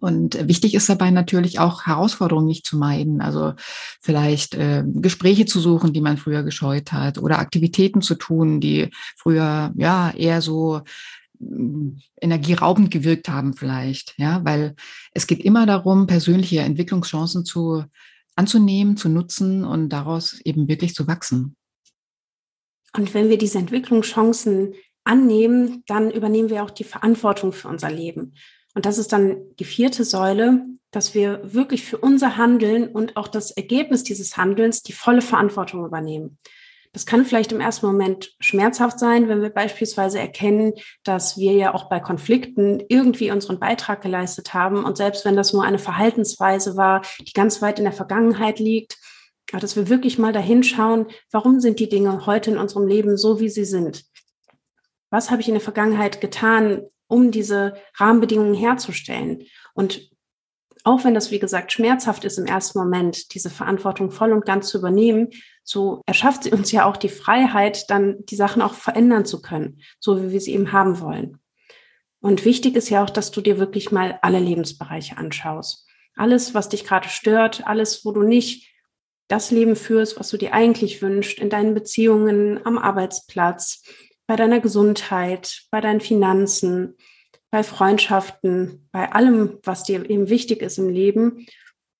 Und 0.00 0.48
wichtig 0.48 0.74
ist 0.74 0.88
dabei 0.88 1.10
natürlich 1.10 1.60
auch 1.60 1.86
Herausforderungen 1.86 2.46
nicht 2.46 2.66
zu 2.66 2.76
meiden. 2.76 3.20
Also 3.20 3.52
vielleicht 4.00 4.54
äh, 4.54 4.82
Gespräche 4.84 5.46
zu 5.46 5.60
suchen, 5.60 5.92
die 5.92 6.00
man 6.00 6.16
früher 6.16 6.42
gescheut 6.42 6.92
hat, 6.92 7.18
oder 7.18 7.38
Aktivitäten 7.38 8.00
zu 8.00 8.16
tun, 8.16 8.60
die 8.60 8.88
früher 9.16 9.72
ja 9.76 10.10
eher 10.10 10.40
so 10.40 10.80
mm, 11.38 11.98
energieraubend 12.20 12.90
gewirkt 12.90 13.28
haben 13.28 13.54
vielleicht, 13.54 14.14
ja, 14.16 14.40
weil 14.44 14.74
es 15.12 15.28
geht 15.28 15.40
immer 15.40 15.66
darum, 15.66 16.06
persönliche 16.08 16.60
Entwicklungschancen 16.60 17.44
zu 17.44 17.84
anzunehmen, 18.36 18.96
zu 18.96 19.08
nutzen 19.08 19.64
und 19.64 19.88
daraus 19.90 20.40
eben 20.44 20.68
wirklich 20.68 20.94
zu 20.94 21.06
wachsen. 21.06 21.56
Und 22.94 23.14
wenn 23.14 23.28
wir 23.28 23.38
diese 23.38 23.58
Entwicklungschancen 23.58 24.74
annehmen, 25.04 25.82
dann 25.86 26.10
übernehmen 26.10 26.50
wir 26.50 26.62
auch 26.62 26.70
die 26.70 26.84
Verantwortung 26.84 27.52
für 27.52 27.68
unser 27.68 27.90
Leben. 27.90 28.34
Und 28.74 28.86
das 28.86 28.98
ist 28.98 29.12
dann 29.12 29.36
die 29.58 29.64
vierte 29.64 30.04
Säule, 30.04 30.64
dass 30.90 31.14
wir 31.14 31.40
wirklich 31.42 31.84
für 31.84 31.98
unser 31.98 32.36
Handeln 32.36 32.88
und 32.88 33.16
auch 33.16 33.28
das 33.28 33.50
Ergebnis 33.50 34.04
dieses 34.04 34.36
Handelns 34.36 34.82
die 34.82 34.92
volle 34.92 35.22
Verantwortung 35.22 35.84
übernehmen. 35.84 36.38
Das 36.92 37.06
kann 37.06 37.24
vielleicht 37.24 37.52
im 37.52 37.60
ersten 37.60 37.86
Moment 37.86 38.34
schmerzhaft 38.38 38.98
sein, 38.98 39.26
wenn 39.28 39.40
wir 39.40 39.48
beispielsweise 39.48 40.18
erkennen, 40.18 40.74
dass 41.04 41.38
wir 41.38 41.52
ja 41.52 41.72
auch 41.74 41.88
bei 41.88 42.00
Konflikten 42.00 42.82
irgendwie 42.88 43.30
unseren 43.30 43.58
Beitrag 43.58 44.02
geleistet 44.02 44.52
haben. 44.52 44.84
Und 44.84 44.98
selbst 44.98 45.24
wenn 45.24 45.34
das 45.34 45.54
nur 45.54 45.64
eine 45.64 45.78
Verhaltensweise 45.78 46.76
war, 46.76 47.02
die 47.20 47.32
ganz 47.32 47.62
weit 47.62 47.78
in 47.78 47.84
der 47.84 47.94
Vergangenheit 47.94 48.58
liegt, 48.58 48.98
dass 49.50 49.74
wir 49.74 49.88
wirklich 49.88 50.18
mal 50.18 50.34
dahin 50.34 50.62
schauen, 50.62 51.06
warum 51.30 51.60
sind 51.60 51.80
die 51.80 51.88
Dinge 51.88 52.26
heute 52.26 52.50
in 52.50 52.58
unserem 52.58 52.86
Leben 52.86 53.16
so, 53.16 53.40
wie 53.40 53.48
sie 53.48 53.64
sind? 53.64 54.04
Was 55.10 55.30
habe 55.30 55.40
ich 55.40 55.48
in 55.48 55.54
der 55.54 55.62
Vergangenheit 55.62 56.20
getan, 56.20 56.82
um 57.06 57.30
diese 57.30 57.74
Rahmenbedingungen 57.96 58.54
herzustellen? 58.54 59.44
Und 59.74 60.11
auch 60.84 61.04
wenn 61.04 61.14
das, 61.14 61.30
wie 61.30 61.38
gesagt, 61.38 61.72
schmerzhaft 61.72 62.24
ist 62.24 62.38
im 62.38 62.46
ersten 62.46 62.78
Moment, 62.78 63.34
diese 63.34 63.50
Verantwortung 63.50 64.10
voll 64.10 64.32
und 64.32 64.44
ganz 64.44 64.68
zu 64.68 64.78
übernehmen, 64.78 65.28
so 65.64 66.02
erschafft 66.06 66.44
sie 66.44 66.52
uns 66.52 66.72
ja 66.72 66.86
auch 66.86 66.96
die 66.96 67.08
Freiheit, 67.08 67.88
dann 67.90 68.24
die 68.26 68.36
Sachen 68.36 68.62
auch 68.62 68.74
verändern 68.74 69.24
zu 69.24 69.42
können, 69.42 69.80
so 70.00 70.22
wie 70.22 70.32
wir 70.32 70.40
sie 70.40 70.54
eben 70.54 70.72
haben 70.72 71.00
wollen. 71.00 71.38
Und 72.20 72.44
wichtig 72.44 72.76
ist 72.76 72.88
ja 72.88 73.02
auch, 73.04 73.10
dass 73.10 73.30
du 73.30 73.40
dir 73.40 73.58
wirklich 73.58 73.90
mal 73.90 74.18
alle 74.22 74.38
Lebensbereiche 74.38 75.16
anschaust. 75.16 75.86
Alles, 76.16 76.54
was 76.54 76.68
dich 76.68 76.84
gerade 76.84 77.08
stört, 77.08 77.66
alles, 77.66 78.04
wo 78.04 78.12
du 78.12 78.22
nicht 78.22 78.68
das 79.28 79.50
Leben 79.50 79.76
führst, 79.76 80.18
was 80.18 80.28
du 80.28 80.36
dir 80.36 80.52
eigentlich 80.52 81.00
wünschst, 81.00 81.38
in 81.38 81.48
deinen 81.48 81.74
Beziehungen, 81.74 82.64
am 82.66 82.76
Arbeitsplatz, 82.76 83.82
bei 84.26 84.36
deiner 84.36 84.60
Gesundheit, 84.60 85.62
bei 85.70 85.80
deinen 85.80 86.00
Finanzen, 86.00 86.96
bei 87.52 87.62
Freundschaften, 87.62 88.88
bei 88.92 89.12
allem, 89.12 89.58
was 89.62 89.84
dir 89.84 90.08
eben 90.08 90.30
wichtig 90.30 90.62
ist 90.62 90.78
im 90.78 90.88
Leben. 90.88 91.46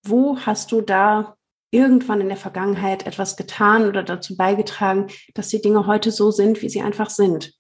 Wo 0.03 0.39
hast 0.39 0.73
du 0.73 0.81
da 0.81 1.37
irgendwann 1.71 2.23
in 2.23 2.29
der 2.29 2.39
Vergangenheit 2.39 3.07
etwas 3.07 3.37
getan 3.37 3.87
oder 3.87 4.03
dazu 4.03 4.37
beigetragen, 4.37 5.09
dass 5.35 5.49
die 5.49 5.61
Dinge 5.61 5.87
heute 5.87 6.11
so 6.11 6.31
sind, 6.31 6.63
wie 6.63 6.71
sie 6.71 6.81
einfach 6.81 7.11
sind? 7.11 7.53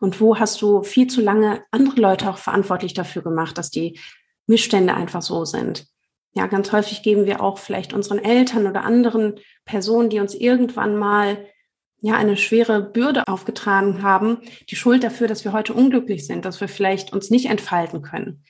Und 0.00 0.20
wo 0.20 0.38
hast 0.38 0.62
du 0.62 0.84
viel 0.84 1.08
zu 1.08 1.20
lange 1.20 1.64
andere 1.72 2.00
Leute 2.00 2.30
auch 2.30 2.38
verantwortlich 2.38 2.94
dafür 2.94 3.22
gemacht, 3.22 3.58
dass 3.58 3.70
die 3.70 3.98
Missstände 4.46 4.94
einfach 4.94 5.22
so 5.22 5.44
sind? 5.44 5.86
Ja, 6.34 6.46
ganz 6.46 6.70
häufig 6.70 7.02
geben 7.02 7.26
wir 7.26 7.42
auch 7.42 7.58
vielleicht 7.58 7.92
unseren 7.92 8.20
Eltern 8.20 8.68
oder 8.68 8.84
anderen 8.84 9.40
Personen, 9.64 10.08
die 10.08 10.20
uns 10.20 10.34
irgendwann 10.34 10.96
mal 10.96 11.46
ja 12.02 12.16
eine 12.16 12.36
schwere 12.36 12.82
Bürde 12.82 13.26
aufgetragen 13.28 14.02
haben, 14.02 14.38
die 14.68 14.76
Schuld 14.76 15.04
dafür, 15.04 15.28
dass 15.28 15.44
wir 15.44 15.52
heute 15.52 15.72
unglücklich 15.72 16.26
sind, 16.26 16.44
dass 16.44 16.60
wir 16.60 16.68
vielleicht 16.68 17.12
uns 17.12 17.30
nicht 17.30 17.46
entfalten 17.46 18.02
können. 18.02 18.44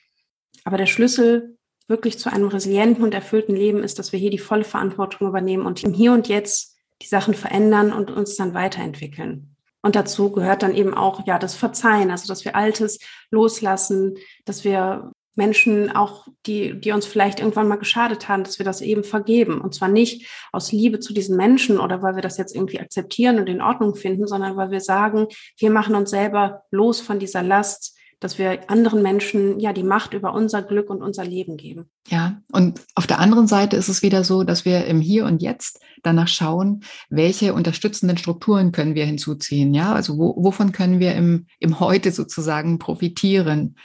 Aber 0.65 0.77
der 0.77 0.87
Schlüssel 0.87 1.57
wirklich 1.87 2.17
zu 2.17 2.31
einem 2.31 2.47
resilienten 2.47 3.03
und 3.03 3.13
erfüllten 3.13 3.55
Leben 3.55 3.83
ist, 3.83 3.99
dass 3.99 4.11
wir 4.11 4.19
hier 4.19 4.31
die 4.31 4.39
volle 4.39 4.63
Verantwortung 4.63 5.27
übernehmen 5.27 5.65
und 5.65 5.83
im 5.83 5.93
Hier 5.93 6.13
und 6.13 6.27
Jetzt 6.27 6.77
die 7.01 7.07
Sachen 7.07 7.33
verändern 7.33 7.93
und 7.93 8.09
uns 8.09 8.35
dann 8.35 8.53
weiterentwickeln. 8.53 9.55
Und 9.81 9.95
dazu 9.95 10.31
gehört 10.31 10.63
dann 10.63 10.73
eben 10.73 10.93
auch 10.93 11.27
ja 11.27 11.37
das 11.37 11.55
Verzeihen, 11.55 12.09
also 12.09 12.27
dass 12.27 12.45
wir 12.45 12.55
Altes 12.55 12.99
loslassen, 13.29 14.15
dass 14.45 14.63
wir 14.63 15.11
Menschen 15.35 15.95
auch, 15.95 16.27
die, 16.45 16.79
die 16.79 16.91
uns 16.91 17.05
vielleicht 17.05 17.39
irgendwann 17.39 17.67
mal 17.67 17.77
geschadet 17.77 18.27
haben, 18.29 18.43
dass 18.43 18.59
wir 18.59 18.65
das 18.65 18.81
eben 18.81 19.03
vergeben. 19.03 19.61
Und 19.61 19.73
zwar 19.73 19.89
nicht 19.89 20.27
aus 20.51 20.71
Liebe 20.71 20.99
zu 20.99 21.13
diesen 21.13 21.37
Menschen 21.37 21.79
oder 21.79 22.01
weil 22.01 22.15
wir 22.15 22.21
das 22.21 22.37
jetzt 22.37 22.55
irgendwie 22.55 22.79
akzeptieren 22.79 23.39
und 23.39 23.47
in 23.47 23.61
Ordnung 23.61 23.95
finden, 23.95 24.27
sondern 24.27 24.55
weil 24.57 24.71
wir 24.71 24.81
sagen, 24.81 25.27
wir 25.57 25.71
machen 25.71 25.95
uns 25.95 26.11
selber 26.11 26.63
los 26.71 27.01
von 27.01 27.19
dieser 27.19 27.43
Last, 27.43 27.97
dass 28.23 28.37
wir 28.37 28.69
anderen 28.69 29.01
Menschen 29.01 29.59
ja 29.59 29.73
die 29.73 29.83
Macht 29.83 30.13
über 30.13 30.33
unser 30.33 30.61
Glück 30.61 30.89
und 30.89 31.01
unser 31.01 31.25
Leben 31.25 31.57
geben. 31.57 31.89
Ja, 32.07 32.41
und 32.51 32.81
auf 32.95 33.07
der 33.07 33.19
anderen 33.19 33.47
Seite 33.47 33.75
ist 33.75 33.89
es 33.89 34.01
wieder 34.01 34.23
so, 34.23 34.43
dass 34.43 34.65
wir 34.65 34.85
im 34.85 35.01
Hier 35.01 35.25
und 35.25 35.41
Jetzt 35.41 35.79
danach 36.03 36.27
schauen, 36.27 36.83
welche 37.09 37.53
unterstützenden 37.53 38.17
Strukturen 38.17 38.71
können 38.71 38.93
wir 38.93 39.05
hinzuziehen. 39.05 39.73
Ja, 39.73 39.93
also 39.93 40.17
wo, 40.17 40.35
wovon 40.37 40.71
können 40.71 40.99
wir 40.99 41.15
im, 41.15 41.47
im 41.59 41.79
Heute 41.79 42.11
sozusagen 42.11 42.77
profitieren? 42.77 43.75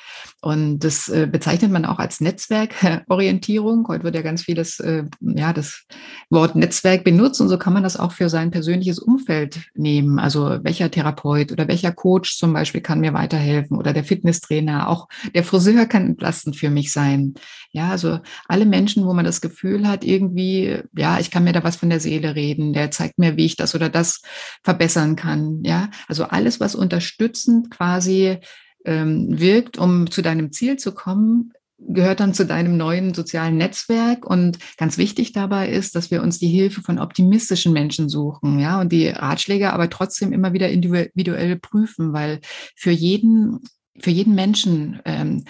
Und 0.41 0.81
das 0.81 1.09
äh, 1.09 1.29
bezeichnet 1.31 1.71
man 1.71 1.85
auch 1.85 1.99
als 1.99 2.21
Netzwerkorientierung. 2.21 3.87
Heute 3.89 4.05
wird 4.05 4.15
ja 4.15 4.23
ganz 4.23 4.43
vieles, 4.43 4.79
äh, 4.81 5.05
ja, 5.21 5.53
das 5.53 5.85
Wort 6.31 6.55
Netzwerk 6.55 7.05
benutzt 7.05 7.41
und 7.41 7.49
so 7.49 7.59
kann 7.59 7.73
man 7.73 7.83
das 7.83 7.97
auch 7.97 8.13
für 8.13 8.29
sein 8.29 8.51
persönliches 8.51 8.99
Umfeld 8.99 9.61
nehmen. 9.75 10.19
Also 10.19 10.59
welcher 10.63 10.91
Therapeut 10.91 11.53
oder 11.53 11.69
welcher 11.69 11.93
Coach 11.93 12.37
zum 12.37 12.53
Beispiel 12.53 12.81
kann 12.81 13.01
mir 13.01 13.15
weiterhelfen 13.15 13.79
oder 13.79 13.93
der 13.93 14.05
Fitnesstrainer, 14.29 14.89
auch 14.89 15.09
der 15.35 15.45
Friseur 15.45 15.87
kann 15.87 16.07
entlastend 16.07 16.57
für 16.57 16.71
mich 16.71 16.93
sein. 16.93 17.35
Ja, 17.73 17.91
also 17.91 18.21
alle 18.47 18.67
Menschen, 18.67 19.05
wo 19.05 19.13
man 19.13 19.25
das 19.25 19.41
Gefühl 19.41 19.87
hat, 19.89 20.05
irgendwie, 20.05 20.81
ja, 20.97 21.19
ich 21.19 21.31
kann 21.31 21.45
mir 21.45 21.53
da 21.53 21.65
was 21.65 21.77
von 21.77 21.91
der 21.91 22.01
Seele 22.01 22.35
reden, 22.35 22.73
der 22.73 22.91
zeigt 22.91 23.19
mir, 23.19 23.37
wie 23.37 23.47
ich 23.47 23.57
das 23.57 23.75
oder 23.75 23.89
das 23.89 24.21
verbessern 24.63 25.17
kann. 25.17 25.63
Ja, 25.65 25.91
also 26.07 26.25
alles, 26.25 26.61
was 26.61 26.75
unterstützend 26.75 27.71
quasi 27.71 28.39
ähm, 28.85 29.39
wirkt, 29.39 29.79
um 29.79 30.11
zu 30.11 30.23
deinem 30.23 30.53
Ziel 30.53 30.77
zu 30.77 30.93
kommen, 30.93 31.53
gehört 31.79 32.21
dann 32.21 32.35
zu 32.35 32.45
deinem 32.45 32.77
neuen 32.77 33.15
sozialen 33.15 33.57
Netzwerk. 33.57 34.27
Und 34.27 34.59
ganz 34.77 34.99
wichtig 34.99 35.33
dabei 35.33 35.69
ist, 35.69 35.95
dass 35.95 36.11
wir 36.11 36.23
uns 36.23 36.39
die 36.39 36.49
Hilfe 36.49 36.83
von 36.83 36.99
optimistischen 36.99 37.73
Menschen 37.73 38.09
suchen, 38.09 38.59
ja, 38.59 38.81
und 38.81 38.93
die 38.93 39.09
Ratschläge 39.09 39.73
aber 39.73 39.89
trotzdem 39.89 40.33
immer 40.33 40.53
wieder 40.53 40.69
individuell 40.69 41.57
prüfen, 41.57 42.13
weil 42.13 42.41
für 42.75 42.91
jeden, 42.91 43.61
für 44.01 44.11
jeden 44.11 44.35
Menschen 44.35 45.01
ähm, 45.05 45.45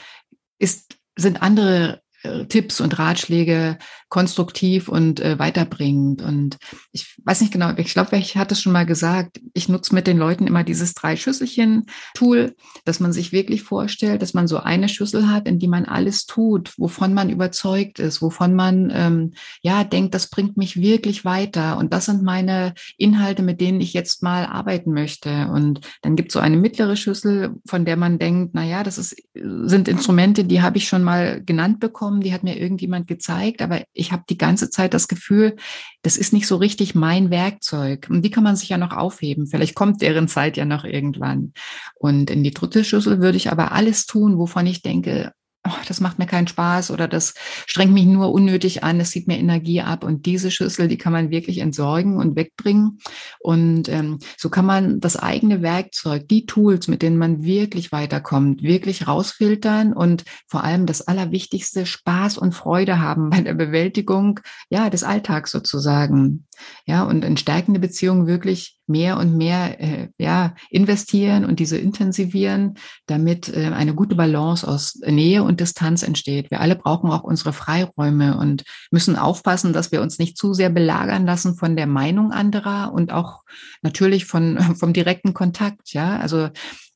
ist, 0.58 0.96
sind 1.16 1.42
andere 1.42 2.02
Tipps 2.48 2.80
und 2.80 2.98
Ratschläge 2.98 3.78
konstruktiv 4.08 4.88
und 4.88 5.20
äh, 5.20 5.38
weiterbringend. 5.38 6.22
Und 6.22 6.56
ich 6.92 7.16
weiß 7.24 7.42
nicht 7.42 7.52
genau, 7.52 7.72
ich 7.76 7.92
glaube, 7.92 8.16
ich 8.16 8.36
hatte 8.36 8.54
es 8.54 8.62
schon 8.62 8.72
mal 8.72 8.86
gesagt, 8.86 9.40
ich 9.52 9.68
nutze 9.68 9.94
mit 9.94 10.06
den 10.06 10.18
Leuten 10.18 10.46
immer 10.46 10.64
dieses 10.64 10.94
Drei-Schüsselchen-Tool, 10.94 12.54
dass 12.84 13.00
man 13.00 13.12
sich 13.12 13.32
wirklich 13.32 13.62
vorstellt, 13.62 14.22
dass 14.22 14.34
man 14.34 14.48
so 14.48 14.58
eine 14.58 14.88
Schüssel 14.88 15.30
hat, 15.30 15.46
in 15.46 15.58
die 15.58 15.68
man 15.68 15.84
alles 15.84 16.26
tut, 16.26 16.72
wovon 16.78 17.12
man 17.12 17.28
überzeugt 17.28 17.98
ist, 17.98 18.22
wovon 18.22 18.54
man 18.54 18.90
ähm, 18.94 19.34
ja 19.60 19.84
denkt, 19.84 20.14
das 20.14 20.30
bringt 20.30 20.56
mich 20.56 20.80
wirklich 20.80 21.24
weiter. 21.24 21.76
Und 21.76 21.92
das 21.92 22.06
sind 22.06 22.22
meine 22.22 22.74
Inhalte, 22.96 23.42
mit 23.42 23.60
denen 23.60 23.80
ich 23.80 23.92
jetzt 23.92 24.22
mal 24.22 24.46
arbeiten 24.46 24.92
möchte. 24.92 25.48
Und 25.52 25.80
dann 26.00 26.16
gibt 26.16 26.30
es 26.30 26.32
so 26.32 26.40
eine 26.40 26.56
mittlere 26.56 26.96
Schüssel, 26.96 27.56
von 27.66 27.84
der 27.84 27.96
man 27.96 28.18
denkt, 28.18 28.52
na 28.54 28.64
ja, 28.64 28.82
das 28.82 28.96
ist, 28.96 29.16
sind 29.34 29.86
Instrumente, 29.86 30.44
die 30.44 30.62
habe 30.62 30.78
ich 30.78 30.88
schon 30.88 31.04
mal 31.04 31.42
genannt 31.44 31.78
bekommen, 31.78 32.07
die 32.16 32.32
hat 32.32 32.42
mir 32.42 32.58
irgendjemand 32.58 33.06
gezeigt, 33.06 33.62
aber 33.62 33.82
ich 33.92 34.12
habe 34.12 34.24
die 34.28 34.38
ganze 34.38 34.70
Zeit 34.70 34.94
das 34.94 35.08
Gefühl, 35.08 35.56
das 36.02 36.16
ist 36.16 36.32
nicht 36.32 36.46
so 36.46 36.56
richtig 36.56 36.94
mein 36.94 37.30
Werkzeug. 37.30 38.08
Und 38.10 38.22
die 38.22 38.30
kann 38.30 38.44
man 38.44 38.56
sich 38.56 38.68
ja 38.68 38.78
noch 38.78 38.92
aufheben. 38.92 39.46
Vielleicht 39.46 39.74
kommt 39.74 40.02
deren 40.02 40.28
Zeit 40.28 40.56
ja 40.56 40.64
noch 40.64 40.84
irgendwann. 40.84 41.52
Und 41.94 42.30
in 42.30 42.42
die 42.42 42.52
dritte 42.52 42.84
Schüssel 42.84 43.20
würde 43.20 43.36
ich 43.36 43.50
aber 43.50 43.72
alles 43.72 44.06
tun, 44.06 44.38
wovon 44.38 44.66
ich 44.66 44.82
denke, 44.82 45.32
oh, 45.68 45.76
das 45.86 46.00
macht 46.00 46.18
mir 46.18 46.26
keinen 46.26 46.48
Spaß 46.48 46.90
oder 46.90 47.08
das 47.08 47.34
strengt 47.66 47.92
mich 47.92 48.06
nur 48.06 48.32
unnötig 48.32 48.84
an, 48.84 49.00
es 49.00 49.10
zieht 49.10 49.28
mir 49.28 49.38
Energie 49.38 49.80
ab. 49.80 50.04
Und 50.04 50.26
diese 50.26 50.50
Schüssel, 50.50 50.88
die 50.88 50.98
kann 50.98 51.12
man 51.12 51.30
wirklich 51.30 51.58
entsorgen 51.58 52.16
und 52.16 52.36
wegbringen. 52.36 52.98
Und 53.38 53.88
ähm, 53.88 54.18
so 54.36 54.48
kann 54.48 54.66
man 54.66 55.00
das 55.00 55.16
eigene 55.16 55.62
Werkzeug, 55.62 56.28
die 56.28 56.46
Tools, 56.46 56.88
mit 56.88 57.02
denen 57.02 57.18
man 57.18 57.42
wirklich 57.44 57.92
weiterkommt, 57.92 58.62
wirklich 58.62 59.06
rausfiltern 59.06 59.92
und 59.92 60.24
vor 60.46 60.64
allem 60.64 60.86
das 60.86 61.02
Allerwichtigste, 61.02 61.86
Spaß 61.86 62.38
und 62.38 62.52
Freude 62.52 63.00
haben 63.00 63.30
bei 63.30 63.40
der 63.40 63.54
Bewältigung 63.54 64.40
ja, 64.70 64.90
des 64.90 65.04
Alltags 65.04 65.50
sozusagen. 65.50 66.46
Ja, 66.86 67.04
und 67.04 67.24
in 67.24 67.36
stärkende 67.36 67.80
Beziehungen 67.80 68.26
wirklich 68.26 68.78
mehr 68.88 69.18
und 69.18 69.36
mehr 69.36 69.80
äh, 69.80 70.08
ja, 70.18 70.54
investieren 70.70 71.44
und 71.44 71.60
diese 71.60 71.76
intensivieren, 71.76 72.78
damit 73.06 73.48
äh, 73.48 73.66
eine 73.66 73.94
gute 73.94 74.16
Balance 74.16 74.66
aus 74.66 74.98
Nähe 75.04 75.42
und 75.42 75.60
Distanz 75.60 76.02
entsteht. 76.02 76.50
Wir 76.50 76.60
alle 76.60 76.74
brauchen 76.74 77.10
auch 77.10 77.22
unsere 77.22 77.52
Freiräume 77.52 78.38
und 78.38 78.64
müssen 78.90 79.16
aufpassen, 79.16 79.72
dass 79.72 79.92
wir 79.92 80.00
uns 80.00 80.18
nicht 80.18 80.38
zu 80.38 80.54
sehr 80.54 80.70
belagern 80.70 81.26
lassen 81.26 81.54
von 81.54 81.76
der 81.76 81.86
Meinung 81.86 82.32
anderer 82.32 82.92
und 82.92 83.12
auch 83.12 83.42
natürlich 83.82 84.24
von, 84.24 84.58
vom 84.76 84.92
direkten 84.92 85.34
Kontakt. 85.34 85.92
Ja, 85.92 86.16
also 86.16 86.48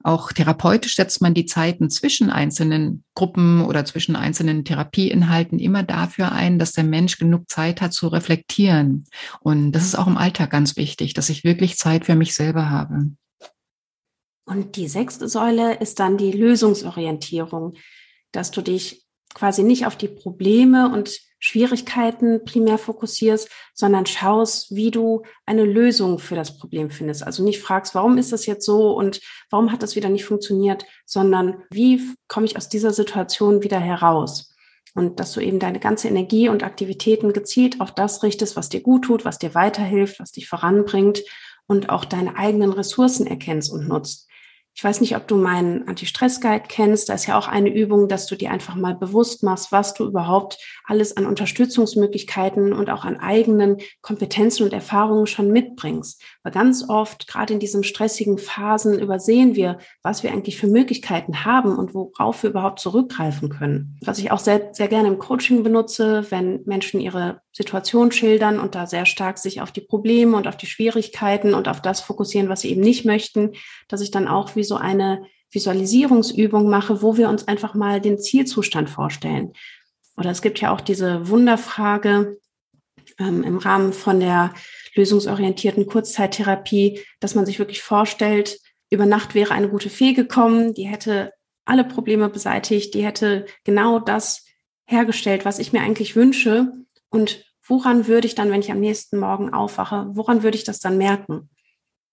auch 0.05 0.33
therapeutisch 0.33 0.97
setzt 0.97 1.23
man 1.23 1.35
die 1.35 1.47
Zeiten 1.47 1.91
zwischen 1.91 2.31
einzelnen 2.31 3.05
Gruppen 3.15 3.65
oder 3.65 3.85
zwischen 3.85 4.17
einzelnen 4.17 4.65
Therapieinhalten 4.65 5.59
immer 5.59 5.83
dafür 5.83 6.33
ein, 6.33 6.59
dass 6.59 6.73
der 6.73 6.85
Mensch 6.85 7.19
genug 7.19 7.49
Zeit 7.49 7.81
hat 7.81 7.93
zu 7.93 8.09
reflektieren. 8.09 9.05
Und 9.41 9.73
das 9.73 9.85
ist 9.85 9.95
auch 9.95 10.07
im 10.07 10.17
Alltag 10.17 10.51
ganz 10.51 10.77
wichtig, 10.77 11.15
dass 11.15 11.29
ich 11.29 11.45
wirklich 11.45 11.77
Zeit 11.77 12.07
für 12.07 12.17
mich 12.17 12.35
selber 12.35 12.71
habe. 12.71 13.13
Und 14.45 14.77
die 14.77 14.89
sechste 14.89 15.29
Säule 15.29 15.77
ist 15.77 16.01
dann 16.01 16.17
die 16.17 16.33
Lösungsorientierung, 16.33 17.75
dass 18.33 18.51
du 18.51 18.61
dich 18.61 19.05
quasi 19.35 19.63
nicht 19.63 19.87
auf 19.87 19.97
die 19.97 20.09
Probleme 20.09 20.93
und 20.93 21.21
Schwierigkeiten 21.45 22.45
primär 22.45 22.79
fokussierst, 22.79 23.51
sondern 23.75 24.07
schaust, 24.07 24.73
wie 24.77 24.93
du 24.93 25.25
eine 25.45 25.65
Lösung 25.65 26.21
für 26.21 26.37
das 26.37 26.57
Problem 26.57 26.89
findest. 26.89 27.25
Also 27.27 27.43
nicht 27.43 27.61
fragst, 27.61 27.97
warum 27.97 28.17
ist 28.17 28.31
das 28.31 28.47
jetzt 28.47 28.65
so 28.65 28.97
und 28.97 29.21
warum 29.51 29.73
hat 29.73 29.83
das 29.83 29.97
wieder 29.97 30.09
nicht 30.09 30.25
funktioniert, 30.25 30.87
sondern 31.05 31.65
wie 31.71 32.01
komme 32.29 32.47
ich 32.47 32.57
aus 32.57 32.69
dieser 32.69 32.93
Situation 32.93 33.65
wieder 33.65 33.81
heraus? 33.81 34.55
Und 34.95 35.19
dass 35.19 35.33
du 35.33 35.41
eben 35.41 35.59
deine 35.59 35.81
ganze 35.81 36.07
Energie 36.07 36.49
und 36.49 36.63
Aktivitäten 36.63 37.33
gezielt 37.33 37.81
auf 37.81 37.93
das 37.93 38.23
richtest, 38.23 38.55
was 38.55 38.69
dir 38.69 38.81
gut 38.81 39.07
tut, 39.07 39.25
was 39.25 39.41
dir 39.41 39.53
weiterhilft, 39.53 40.21
was 40.21 40.31
dich 40.31 40.49
voranbringt 40.49 41.23
und 41.67 41.89
auch 41.89 42.05
deine 42.05 42.37
eigenen 42.37 42.73
Ressourcen 42.73 43.27
erkennst 43.27 43.73
und 43.73 43.89
nutzt. 43.89 44.29
Ich 44.75 44.83
weiß 44.83 45.03
nicht, 45.03 45.17
ob 45.17 45.29
du 45.29 45.37
meinen 45.37 45.87
Anti-Stress-Guide 45.87 46.65
kennst. 46.67 47.09
Da 47.09 47.15
ist 47.15 47.27
ja 47.27 47.39
auch 47.39 47.47
eine 47.47 47.69
Übung, 47.69 48.09
dass 48.09 48.27
du 48.27 48.37
dir 48.37 48.51
einfach 48.51 48.75
mal 48.75 48.95
bewusst 48.95 49.43
machst, 49.43 49.71
was 49.71 49.93
du 49.93 50.07
überhaupt 50.07 50.59
alles 50.85 51.17
an 51.17 51.27
Unterstützungsmöglichkeiten 51.27 52.73
und 52.73 52.89
auch 52.89 53.05
an 53.05 53.21
eigenen 53.21 53.79
Kompetenzen 54.01 54.65
und 54.65 54.73
Erfahrungen 54.73 55.27
schon 55.27 55.53
mitbringst. 55.53 56.23
Weil 56.43 56.53
ganz 56.53 56.89
oft, 56.89 57.29
gerade 57.29 57.53
in 57.53 57.61
diesen 57.61 57.85
stressigen 57.85 58.39
Phasen, 58.39 58.99
übersehen 58.99 59.55
wir, 59.55 59.79
was 60.03 60.23
wir 60.23 60.33
eigentlich 60.33 60.57
für 60.57 60.69
Möglichkeiten 60.69 61.45
haben 61.45 61.77
und 61.77 61.95
worauf 61.95 62.43
wir 62.43 62.51
überhaupt 62.51 62.81
zurückgreifen 62.81 63.51
können. 63.51 63.99
Was 64.03 64.19
ich 64.19 64.31
auch 64.31 64.39
sehr, 64.39 64.71
sehr 64.73 64.89
gerne 64.89 65.09
im 65.09 65.19
Coaching 65.19 65.63
benutze, 65.63 66.27
wenn 66.31 66.63
Menschen 66.65 67.01
ihre 67.01 67.43
Situation 67.53 68.13
schildern 68.13 68.59
und 68.59 68.75
da 68.75 68.87
sehr 68.87 69.05
stark 69.05 69.37
sich 69.39 69.61
auf 69.61 69.71
die 69.71 69.83
Probleme 69.83 70.37
und 70.37 70.49
auf 70.49 70.57
die 70.57 70.67
Schwierigkeiten 70.67 71.53
und 71.53 71.69
auf 71.69 71.83
das 71.83 72.01
fokussieren, 72.01 72.49
was 72.49 72.63
sie 72.63 72.71
eben 72.71 72.81
nicht 72.81 73.05
möchten, 73.05 73.53
dass 73.89 74.01
ich 74.01 74.11
dann 74.11 74.27
auch 74.27 74.57
wie 74.63 74.67
so 74.67 74.77
eine 74.77 75.27
Visualisierungsübung 75.51 76.71
mache, 76.71 77.03
wo 77.03 77.17
wir 77.17 77.29
uns 77.29 77.49
einfach 77.49 77.75
mal 77.75 78.01
den 78.01 78.21
Zielzustand 78.21 78.89
vorstellen. 78.89 79.53
Oder 80.17 80.31
es 80.31 80.41
gibt 80.41 80.61
ja 80.61 80.73
auch 80.73 80.81
diese 80.81 81.29
Wunderfrage 81.29 82.39
ähm, 83.19 83.43
im 83.43 83.59
Rahmen 83.59 83.93
von 83.93 84.21
der 84.21 84.55
lösungsorientierten 84.95 85.87
Kurzzeittherapie, 85.87 87.01
dass 87.19 87.35
man 87.35 87.45
sich 87.45 87.59
wirklich 87.59 87.83
vorstellt, 87.83 88.61
über 88.89 89.05
Nacht 89.05 89.35
wäre 89.35 89.53
eine 89.53 89.69
gute 89.69 89.91
Fee 89.91 90.13
gekommen, 90.13 90.75
die 90.75 90.87
hätte 90.87 91.33
alle 91.65 91.83
Probleme 91.83 92.29
beseitigt, 92.29 92.95
die 92.95 93.05
hätte 93.05 93.47
genau 93.65 93.99
das 93.99 94.47
hergestellt, 94.87 95.45
was 95.45 95.59
ich 95.59 95.73
mir 95.73 95.81
eigentlich 95.81 96.15
wünsche. 96.15 96.73
Und 97.09 97.45
woran 97.67 98.07
würde 98.07 98.29
ich 98.29 98.37
dann, 98.37 98.53
wenn 98.53 98.61
ich 98.61 98.71
am 98.71 98.81
nächsten 98.81 99.19
Morgen 99.19 99.53
aufwache, 99.53 100.07
woran 100.13 100.45
würde 100.45 100.57
ich 100.57 100.65
das 100.65 100.79
dann 100.79 100.99
merken? 100.99 101.51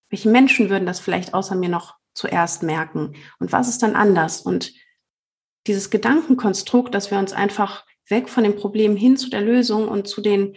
Welche 0.10 0.30
Menschen 0.30 0.72
würden 0.72 0.88
das 0.88 1.00
vielleicht 1.00 1.36
außer 1.36 1.56
mir 1.56 1.70
noch 1.70 1.99
zuerst 2.14 2.64
merken? 2.64 3.16
Und 3.40 3.52
was 3.52 3.70
ist 3.70 3.84
dann 3.84 3.96
anders? 3.96 4.42
Und 4.42 4.74
dieses 5.68 5.90
Gedankenkonstrukt, 5.90 6.94
dass 6.94 7.12
wir 7.12 7.20
uns 7.20 7.34
einfach 7.34 7.86
weg 8.08 8.30
von 8.30 8.44
dem 8.44 8.56
Problem 8.56 8.96
hin 8.96 9.18
zu 9.18 9.30
der 9.30 9.42
Lösung 9.42 9.88
und 9.88 10.08
zu 10.08 10.22
den 10.22 10.56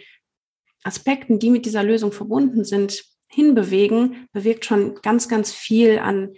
Aspekten, 0.83 1.39
die 1.39 1.49
mit 1.49 1.65
dieser 1.65 1.83
Lösung 1.83 2.11
verbunden 2.11 2.65
sind, 2.65 3.03
hinbewegen, 3.27 4.27
bewirkt 4.31 4.65
schon 4.65 4.95
ganz, 5.01 5.27
ganz 5.27 5.51
viel 5.51 5.99
an 5.99 6.33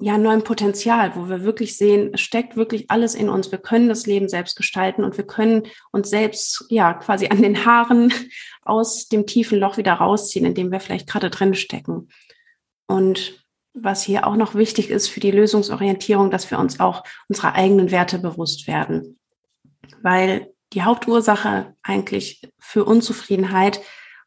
ja, 0.00 0.18
neuem 0.18 0.42
Potenzial, 0.42 1.14
wo 1.14 1.28
wir 1.28 1.44
wirklich 1.44 1.76
sehen, 1.76 2.10
es 2.12 2.20
steckt 2.20 2.56
wirklich 2.56 2.90
alles 2.90 3.14
in 3.14 3.28
uns. 3.28 3.52
Wir 3.52 3.58
können 3.58 3.88
das 3.88 4.06
Leben 4.06 4.28
selbst 4.28 4.56
gestalten 4.56 5.04
und 5.04 5.16
wir 5.16 5.26
können 5.26 5.62
uns 5.92 6.10
selbst 6.10 6.64
ja 6.68 6.94
quasi 6.94 7.28
an 7.28 7.40
den 7.40 7.64
Haaren 7.64 8.12
aus 8.62 9.08
dem 9.08 9.26
tiefen 9.26 9.58
Loch 9.58 9.76
wieder 9.76 9.94
rausziehen, 9.94 10.44
in 10.44 10.54
dem 10.54 10.72
wir 10.72 10.80
vielleicht 10.80 11.08
gerade 11.08 11.30
drin 11.30 11.54
stecken. 11.54 12.08
Und 12.86 13.43
was 13.74 14.02
hier 14.02 14.26
auch 14.26 14.36
noch 14.36 14.54
wichtig 14.54 14.88
ist 14.88 15.08
für 15.08 15.20
die 15.20 15.32
Lösungsorientierung, 15.32 16.30
dass 16.30 16.50
wir 16.50 16.58
uns 16.58 16.80
auch 16.80 17.02
unserer 17.28 17.54
eigenen 17.54 17.90
Werte 17.90 18.18
bewusst 18.18 18.68
werden. 18.68 19.18
Weil 20.00 20.52
die 20.72 20.82
Hauptursache 20.82 21.74
eigentlich 21.82 22.48
für 22.58 22.84
Unzufriedenheit 22.84 23.80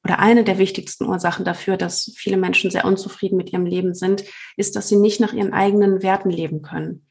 oder 0.03 0.19
eine 0.19 0.43
der 0.43 0.57
wichtigsten 0.57 1.05
Ursachen 1.05 1.45
dafür, 1.45 1.77
dass 1.77 2.13
viele 2.15 2.37
Menschen 2.37 2.71
sehr 2.71 2.85
unzufrieden 2.85 3.37
mit 3.37 3.51
ihrem 3.51 3.65
Leben 3.65 3.93
sind, 3.93 4.23
ist, 4.57 4.75
dass 4.75 4.89
sie 4.89 4.97
nicht 4.97 5.19
nach 5.19 5.33
ihren 5.33 5.53
eigenen 5.53 6.03
Werten 6.03 6.29
leben 6.29 6.61
können. 6.61 7.05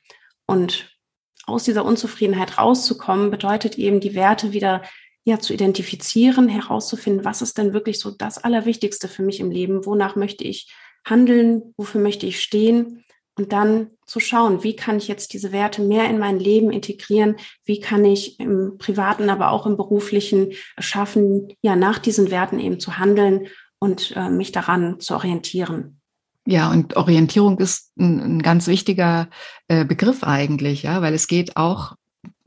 Und 0.46 0.96
aus 1.46 1.64
dieser 1.64 1.84
Unzufriedenheit 1.84 2.58
rauszukommen, 2.58 3.30
bedeutet 3.30 3.78
eben, 3.78 4.00
die 4.00 4.14
Werte 4.14 4.52
wieder 4.52 4.82
ja, 5.24 5.38
zu 5.40 5.52
identifizieren, 5.52 6.48
herauszufinden, 6.48 7.24
was 7.24 7.42
ist 7.42 7.58
denn 7.58 7.72
wirklich 7.72 7.98
so 7.98 8.10
das 8.10 8.38
Allerwichtigste 8.38 9.08
für 9.08 9.22
mich 9.22 9.40
im 9.40 9.50
Leben, 9.50 9.84
wonach 9.84 10.16
möchte 10.16 10.44
ich 10.44 10.72
handeln, 11.06 11.74
wofür 11.76 12.00
möchte 12.00 12.26
ich 12.26 12.42
stehen 12.42 13.04
und 13.38 13.52
dann 13.52 13.88
zu 14.06 14.20
schauen, 14.20 14.62
wie 14.62 14.76
kann 14.76 14.96
ich 14.96 15.08
jetzt 15.08 15.32
diese 15.32 15.52
Werte 15.52 15.82
mehr 15.82 16.08
in 16.08 16.18
mein 16.18 16.38
Leben 16.38 16.70
integrieren, 16.70 17.36
wie 17.64 17.80
kann 17.80 18.04
ich 18.04 18.40
im 18.40 18.76
privaten, 18.78 19.30
aber 19.30 19.50
auch 19.50 19.66
im 19.66 19.76
beruflichen 19.76 20.52
schaffen, 20.78 21.48
ja, 21.62 21.76
nach 21.76 21.98
diesen 21.98 22.30
Werten 22.30 22.58
eben 22.58 22.80
zu 22.80 22.98
handeln 22.98 23.48
und 23.78 24.14
äh, 24.16 24.30
mich 24.30 24.52
daran 24.52 25.00
zu 25.00 25.14
orientieren. 25.14 26.00
Ja, 26.46 26.70
und 26.70 26.96
Orientierung 26.96 27.58
ist 27.58 27.92
ein, 27.98 28.20
ein 28.20 28.42
ganz 28.42 28.68
wichtiger 28.68 29.28
äh, 29.68 29.84
Begriff 29.84 30.22
eigentlich, 30.22 30.84
ja, 30.84 31.02
weil 31.02 31.12
es 31.12 31.26
geht 31.26 31.56
auch 31.56 31.94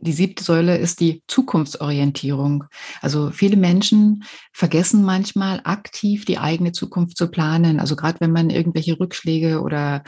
die 0.02 0.14
siebte 0.14 0.44
Säule 0.44 0.78
ist 0.78 1.00
die 1.00 1.24
Zukunftsorientierung. 1.28 2.66
Also 3.02 3.32
viele 3.32 3.58
Menschen 3.58 4.24
vergessen 4.54 5.04
manchmal 5.04 5.62
aktiv 5.64 6.26
die 6.26 6.38
eigene 6.38 6.72
Zukunft 6.72 7.18
zu 7.18 7.30
planen. 7.30 7.80
Also 7.80 7.96
gerade 7.96 8.20
wenn 8.20 8.32
man 8.32 8.50
irgendwelche 8.50 9.00
Rückschläge 9.00 9.62
oder 9.62 10.04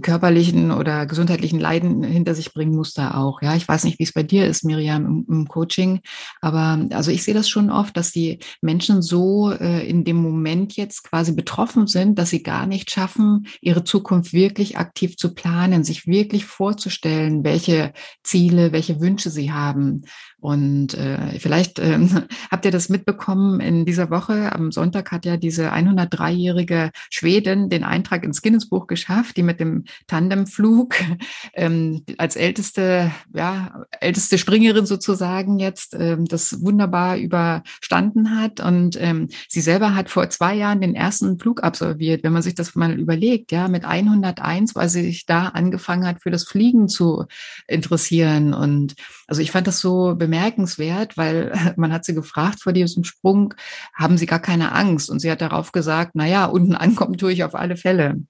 körperlichen 0.00 0.70
oder 0.70 1.06
gesundheitlichen 1.06 1.60
Leiden 1.60 2.02
hinter 2.02 2.34
sich 2.34 2.54
bringen 2.54 2.74
muss 2.74 2.94
da 2.94 3.14
auch. 3.14 3.42
Ja, 3.42 3.54
ich 3.54 3.68
weiß 3.68 3.84
nicht, 3.84 3.98
wie 3.98 4.04
es 4.04 4.12
bei 4.12 4.22
dir 4.22 4.46
ist, 4.46 4.64
Miriam, 4.64 5.04
im, 5.04 5.26
im 5.28 5.48
Coaching, 5.48 6.00
aber 6.40 6.86
also 6.92 7.10
ich 7.10 7.24
sehe 7.24 7.34
das 7.34 7.48
schon 7.48 7.70
oft, 7.70 7.96
dass 7.96 8.12
die 8.12 8.38
Menschen 8.62 9.02
so 9.02 9.52
äh, 9.52 9.86
in 9.86 10.04
dem 10.04 10.16
Moment 10.16 10.76
jetzt 10.76 11.04
quasi 11.04 11.32
betroffen 11.32 11.86
sind, 11.86 12.18
dass 12.18 12.30
sie 12.30 12.42
gar 12.42 12.66
nicht 12.66 12.90
schaffen, 12.90 13.46
ihre 13.60 13.84
Zukunft 13.84 14.32
wirklich 14.32 14.78
aktiv 14.78 15.16
zu 15.16 15.34
planen, 15.34 15.84
sich 15.84 16.06
wirklich 16.06 16.46
vorzustellen, 16.46 17.44
welche 17.44 17.92
Ziele, 18.22 18.72
welche 18.72 19.00
Wünsche 19.00 19.30
sie 19.30 19.52
haben. 19.52 20.02
Und 20.40 20.94
äh, 20.94 21.38
vielleicht 21.38 21.78
äh, 21.78 21.98
habt 22.50 22.64
ihr 22.64 22.72
das 22.72 22.88
mitbekommen 22.88 23.60
in 23.60 23.84
dieser 23.84 24.10
Woche. 24.10 24.52
Am 24.52 24.72
Sonntag 24.72 25.12
hat 25.12 25.24
ja 25.24 25.36
diese 25.36 25.72
103-jährige 25.72 26.90
Schwedin 27.10 27.68
den 27.68 27.84
Eintrag 27.84 28.24
ins 28.24 28.42
Guinness-Buch 28.42 28.88
geschafft, 28.88 29.36
die 29.36 29.44
mit 29.44 29.60
dem 29.60 29.81
Tandemflug 30.06 30.94
ähm, 31.54 32.04
als 32.18 32.36
älteste, 32.36 33.10
ja, 33.34 33.84
älteste 34.00 34.38
Springerin 34.38 34.86
sozusagen 34.86 35.58
jetzt 35.58 35.94
ähm, 35.98 36.24
das 36.24 36.62
wunderbar 36.62 37.16
überstanden 37.16 38.38
hat. 38.38 38.60
Und 38.60 39.00
ähm, 39.00 39.28
sie 39.48 39.60
selber 39.60 39.94
hat 39.94 40.10
vor 40.10 40.28
zwei 40.30 40.54
Jahren 40.54 40.80
den 40.80 40.94
ersten 40.94 41.38
Flug 41.38 41.62
absolviert. 41.62 42.22
Wenn 42.24 42.32
man 42.32 42.42
sich 42.42 42.54
das 42.54 42.74
mal 42.74 42.98
überlegt, 42.98 43.52
ja, 43.52 43.68
mit 43.68 43.84
101, 43.84 44.74
weil 44.74 44.88
sie 44.88 45.02
sich 45.02 45.26
da 45.26 45.48
angefangen 45.48 46.06
hat, 46.06 46.22
für 46.22 46.30
das 46.30 46.44
Fliegen 46.44 46.88
zu 46.88 47.26
interessieren. 47.66 48.54
Und 48.54 48.94
also 49.26 49.42
ich 49.42 49.50
fand 49.50 49.66
das 49.66 49.80
so 49.80 50.14
bemerkenswert, 50.14 51.16
weil 51.16 51.52
man 51.76 51.92
hat 51.92 52.04
sie 52.04 52.14
gefragt 52.14 52.60
vor 52.62 52.72
diesem 52.72 53.04
Sprung, 53.04 53.54
haben 53.94 54.18
Sie 54.18 54.26
gar 54.26 54.40
keine 54.40 54.72
Angst? 54.72 55.10
Und 55.10 55.20
sie 55.20 55.30
hat 55.30 55.40
darauf 55.40 55.72
gesagt, 55.72 56.12
na 56.14 56.26
ja, 56.26 56.46
unten 56.46 56.74
ankommen 56.74 57.16
tue 57.16 57.32
ich 57.32 57.44
auf 57.44 57.54
alle 57.54 57.76
Fälle. 57.76 58.22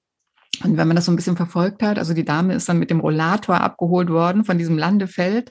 Und 0.62 0.76
wenn 0.76 0.86
man 0.86 0.96
das 0.96 1.06
so 1.06 1.12
ein 1.12 1.16
bisschen 1.16 1.36
verfolgt 1.36 1.82
hat, 1.82 1.98
also 1.98 2.12
die 2.14 2.24
Dame 2.24 2.54
ist 2.54 2.68
dann 2.68 2.78
mit 2.78 2.90
dem 2.90 3.00
Rollator 3.00 3.60
abgeholt 3.60 4.10
worden 4.10 4.44
von 4.44 4.58
diesem 4.58 4.78
Landefeld. 4.78 5.50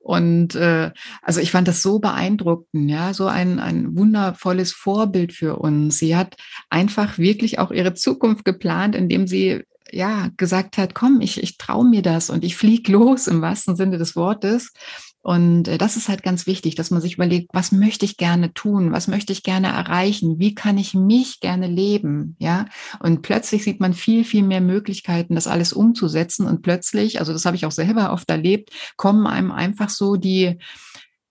Und 0.00 0.54
äh, 0.54 0.90
also 1.22 1.40
ich 1.40 1.50
fand 1.50 1.68
das 1.68 1.82
so 1.82 1.98
beeindruckend, 2.00 2.90
ja, 2.90 3.14
so 3.14 3.26
ein, 3.26 3.60
ein 3.60 3.96
wundervolles 3.96 4.72
Vorbild 4.72 5.32
für 5.32 5.56
uns. 5.56 5.98
Sie 5.98 6.16
hat 6.16 6.36
einfach 6.68 7.16
wirklich 7.16 7.58
auch 7.58 7.70
ihre 7.70 7.94
Zukunft 7.94 8.44
geplant, 8.44 8.94
indem 8.96 9.26
sie 9.26 9.62
ja 9.92 10.28
gesagt 10.36 10.78
hat, 10.78 10.94
komm, 10.94 11.20
ich, 11.20 11.42
ich 11.42 11.56
traue 11.56 11.88
mir 11.88 12.02
das 12.02 12.28
und 12.30 12.44
ich 12.44 12.56
flieg 12.56 12.88
los 12.88 13.28
im 13.28 13.42
wahrsten 13.42 13.76
Sinne 13.76 13.98
des 13.98 14.16
Wortes. 14.16 14.72
Und 15.22 15.68
äh, 15.68 15.78
das 15.78 15.96
ist 15.96 16.08
halt 16.08 16.22
ganz 16.22 16.46
wichtig, 16.46 16.74
dass 16.74 16.90
man 16.90 17.00
sich 17.00 17.14
überlegt, 17.14 17.50
was 17.52 17.72
möchte 17.72 18.04
ich 18.04 18.16
gerne 18.16 18.54
tun? 18.54 18.92
Was 18.92 19.06
möchte 19.06 19.32
ich 19.32 19.42
gerne 19.42 19.68
erreichen? 19.68 20.38
Wie 20.38 20.54
kann 20.54 20.78
ich 20.78 20.94
mich 20.94 21.40
gerne 21.40 21.66
leben? 21.66 22.36
Ja. 22.38 22.66
Und 23.00 23.22
plötzlich 23.22 23.64
sieht 23.64 23.80
man 23.80 23.92
viel, 23.92 24.24
viel 24.24 24.42
mehr 24.42 24.62
Möglichkeiten, 24.62 25.34
das 25.34 25.46
alles 25.46 25.72
umzusetzen. 25.72 26.46
Und 26.46 26.62
plötzlich, 26.62 27.20
also 27.20 27.32
das 27.32 27.44
habe 27.44 27.56
ich 27.56 27.66
auch 27.66 27.72
selber 27.72 28.12
oft 28.12 28.30
erlebt, 28.30 28.70
kommen 28.96 29.26
einem 29.26 29.52
einfach 29.52 29.90
so 29.90 30.16
die, 30.16 30.58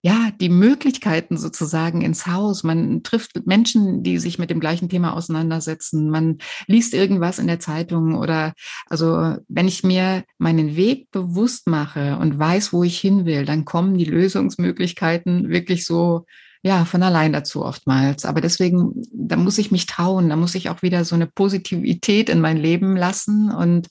ja, 0.02 0.32
die 0.40 0.50
Möglichkeiten 0.50 1.38
sozusagen 1.38 2.02
ins 2.02 2.26
Haus. 2.26 2.64
Man 2.64 3.04
trifft 3.04 3.46
Menschen, 3.46 4.02
die 4.02 4.18
sich 4.18 4.40
mit 4.40 4.50
dem 4.50 4.62
gleichen 4.62 4.88
Thema 4.88 5.14
auseinandersetzen. 5.14 6.10
Man 6.10 6.38
liest 6.68 6.94
irgendwas 6.94 7.38
in 7.38 7.48
der 7.48 7.60
Zeitung 7.60 8.16
oder 8.16 8.54
also 8.88 9.36
wenn 9.50 9.68
ich 9.68 9.84
mir 9.84 10.24
meinen 10.38 10.78
Weg 10.78 11.12
bewusst 11.12 11.68
mache 11.68 12.18
und 12.18 12.40
weiß, 12.40 12.72
wo 12.72 12.84
ich 12.84 12.98
hin 12.98 13.26
will, 13.26 13.46
dann 13.46 13.66
kommen 13.66 13.98
die 13.98 14.06
Lösungsmöglichkeiten 14.06 15.50
wirklich 15.50 15.86
so 15.86 16.26
ja, 16.62 16.86
von 16.86 17.04
allein 17.04 17.34
dazu 17.34 17.64
oftmals. 17.64 18.26
Aber 18.26 18.42
deswegen, 18.42 18.94
da 19.14 19.36
muss 19.36 19.58
ich 19.58 19.72
mich 19.72 19.86
trauen, 19.86 20.30
da 20.30 20.36
muss 20.36 20.56
ich 20.56 20.70
auch 20.70 20.82
wieder 20.82 21.06
so 21.06 21.16
eine 21.16 21.28
Positivität 21.28 22.30
in 22.30 22.42
mein 22.42 22.58
Leben 22.58 22.96
lassen 22.96 23.52
und 23.52 23.88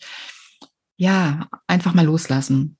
ja, 0.96 1.48
einfach 1.66 1.94
mal 1.94 2.04
loslassen. 2.04 2.77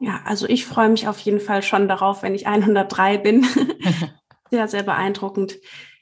Ja, 0.00 0.20
also 0.24 0.46
ich 0.46 0.64
freue 0.64 0.88
mich 0.88 1.08
auf 1.08 1.18
jeden 1.20 1.40
Fall 1.40 1.62
schon 1.62 1.88
darauf, 1.88 2.22
wenn 2.22 2.34
ich 2.34 2.46
103 2.46 3.18
bin. 3.18 3.46
sehr, 4.50 4.68
sehr 4.68 4.82
beeindruckend. 4.82 5.58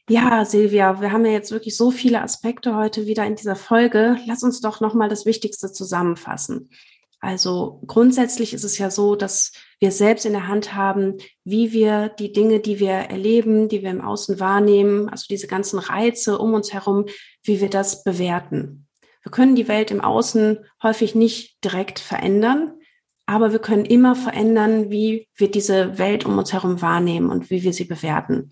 Ja, 0.09 0.45
Silvia, 0.45 1.01
wir 1.01 1.11
haben 1.11 1.27
ja 1.27 1.33
jetzt 1.33 1.51
wirklich 1.51 1.77
so 1.77 1.91
viele 1.91 2.23
Aspekte 2.23 2.77
heute 2.77 3.07
wieder 3.07 3.27
in 3.27 3.35
dieser 3.35 3.57
Folge. 3.57 4.19
Lass 4.27 4.43
uns 4.43 4.61
doch 4.61 4.81
nochmal 4.81 5.09
das 5.09 5.27
Wichtigste 5.27 5.73
zusammenfassen. 5.73 6.71
Also 7.19 7.83
grundsätzlich 7.87 8.53
ist 8.53 8.63
es 8.63 8.79
ja 8.79 8.91
so, 8.91 9.17
dass 9.17 9.51
wir 9.81 9.91
selbst 9.91 10.27
in 10.27 10.33
der 10.33 10.47
Hand 10.47 10.75
haben, 10.75 11.17
wie 11.45 11.73
wir 11.73 12.09
die 12.09 12.31
Dinge, 12.31 12.61
die 12.61 12.79
wir 12.79 12.91
erleben, 12.91 13.69
die 13.69 13.83
wir 13.83 13.91
im 13.91 14.01
Außen 14.01 14.39
wahrnehmen, 14.39 15.09
also 15.09 15.25
diese 15.29 15.49
ganzen 15.49 15.81
Reize 15.81 16.39
um 16.39 16.55
uns 16.55 16.73
herum, 16.73 17.07
wie 17.43 17.61
wir 17.61 17.71
das 17.71 18.05
bewerten. 18.05 18.87
Wir 19.23 19.33
können 19.33 19.57
die 19.57 19.67
Welt 19.67 19.91
im 19.91 20.03
Außen 20.03 20.59
häufig 20.85 21.17
nicht 21.17 21.65
direkt 21.65 21.99
verändern, 21.99 22.76
aber 23.27 23.53
wir 23.53 23.59
können 23.59 23.85
immer 23.85 24.15
verändern, 24.15 24.91
wie 24.91 25.29
wir 25.35 25.51
diese 25.51 25.99
Welt 25.99 26.25
um 26.25 26.39
uns 26.39 26.53
herum 26.53 26.81
wahrnehmen 26.81 27.31
und 27.31 27.51
wie 27.51 27.65
wir 27.65 27.73
sie 27.73 27.85
bewerten. 27.85 28.51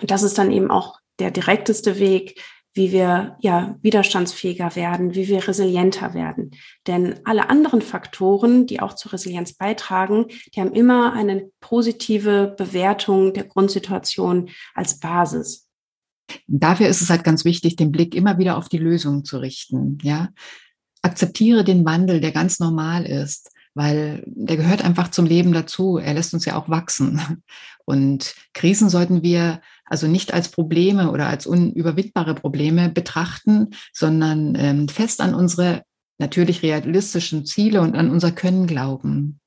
Und 0.00 0.10
das 0.10 0.24
ist 0.24 0.38
dann 0.38 0.50
eben 0.50 0.70
auch 0.70 0.98
der 1.20 1.30
direkteste 1.30 1.98
Weg, 1.98 2.42
wie 2.74 2.90
wir 2.90 3.36
ja 3.40 3.78
widerstandsfähiger 3.82 4.74
werden, 4.76 5.14
wie 5.14 5.28
wir 5.28 5.46
resilienter 5.46 6.14
werden. 6.14 6.52
Denn 6.86 7.20
alle 7.24 7.50
anderen 7.50 7.82
Faktoren, 7.82 8.66
die 8.66 8.80
auch 8.80 8.94
zur 8.94 9.12
Resilienz 9.12 9.52
beitragen, 9.52 10.26
die 10.54 10.60
haben 10.60 10.72
immer 10.72 11.12
eine 11.12 11.50
positive 11.60 12.54
Bewertung 12.56 13.34
der 13.34 13.44
Grundsituation 13.44 14.50
als 14.74 14.98
Basis. 14.98 15.68
Dafür 16.46 16.88
ist 16.88 17.02
es 17.02 17.10
halt 17.10 17.24
ganz 17.24 17.44
wichtig, 17.44 17.76
den 17.76 17.92
Blick 17.92 18.14
immer 18.14 18.38
wieder 18.38 18.56
auf 18.56 18.70
die 18.70 18.78
Lösung 18.78 19.24
zu 19.24 19.38
richten. 19.38 19.98
Ja, 20.02 20.30
akzeptiere 21.02 21.64
den 21.64 21.84
Wandel, 21.84 22.20
der 22.20 22.32
ganz 22.32 22.58
normal 22.58 23.04
ist 23.04 23.51
weil 23.74 24.22
der 24.26 24.56
gehört 24.56 24.84
einfach 24.84 25.08
zum 25.08 25.26
Leben 25.26 25.52
dazu. 25.52 25.98
Er 25.98 26.14
lässt 26.14 26.34
uns 26.34 26.44
ja 26.44 26.56
auch 26.56 26.68
wachsen. 26.68 27.20
Und 27.84 28.34
Krisen 28.54 28.88
sollten 28.88 29.22
wir 29.22 29.60
also 29.84 30.06
nicht 30.06 30.32
als 30.32 30.50
Probleme 30.50 31.10
oder 31.10 31.26
als 31.26 31.46
unüberwindbare 31.46 32.34
Probleme 32.34 32.88
betrachten, 32.88 33.70
sondern 33.92 34.54
ähm, 34.56 34.88
fest 34.88 35.20
an 35.20 35.34
unsere 35.34 35.82
natürlich 36.18 36.62
realistischen 36.62 37.44
Ziele 37.44 37.80
und 37.80 37.96
an 37.96 38.10
unser 38.10 38.30
Können 38.30 38.66
glauben. 38.66 39.40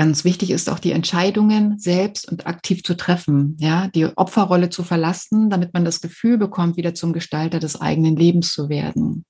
Ganz 0.00 0.24
wichtig 0.24 0.50
ist 0.50 0.70
auch 0.70 0.78
die 0.78 0.92
Entscheidungen 0.92 1.78
selbst 1.78 2.26
und 2.26 2.46
aktiv 2.46 2.82
zu 2.82 2.96
treffen, 2.96 3.54
ja, 3.60 3.86
die 3.88 4.06
Opferrolle 4.06 4.70
zu 4.70 4.82
verlassen, 4.82 5.50
damit 5.50 5.74
man 5.74 5.84
das 5.84 6.00
Gefühl 6.00 6.38
bekommt, 6.38 6.78
wieder 6.78 6.94
zum 6.94 7.12
Gestalter 7.12 7.58
des 7.58 7.78
eigenen 7.78 8.16
Lebens 8.16 8.54
zu 8.54 8.70
werden. 8.70 9.26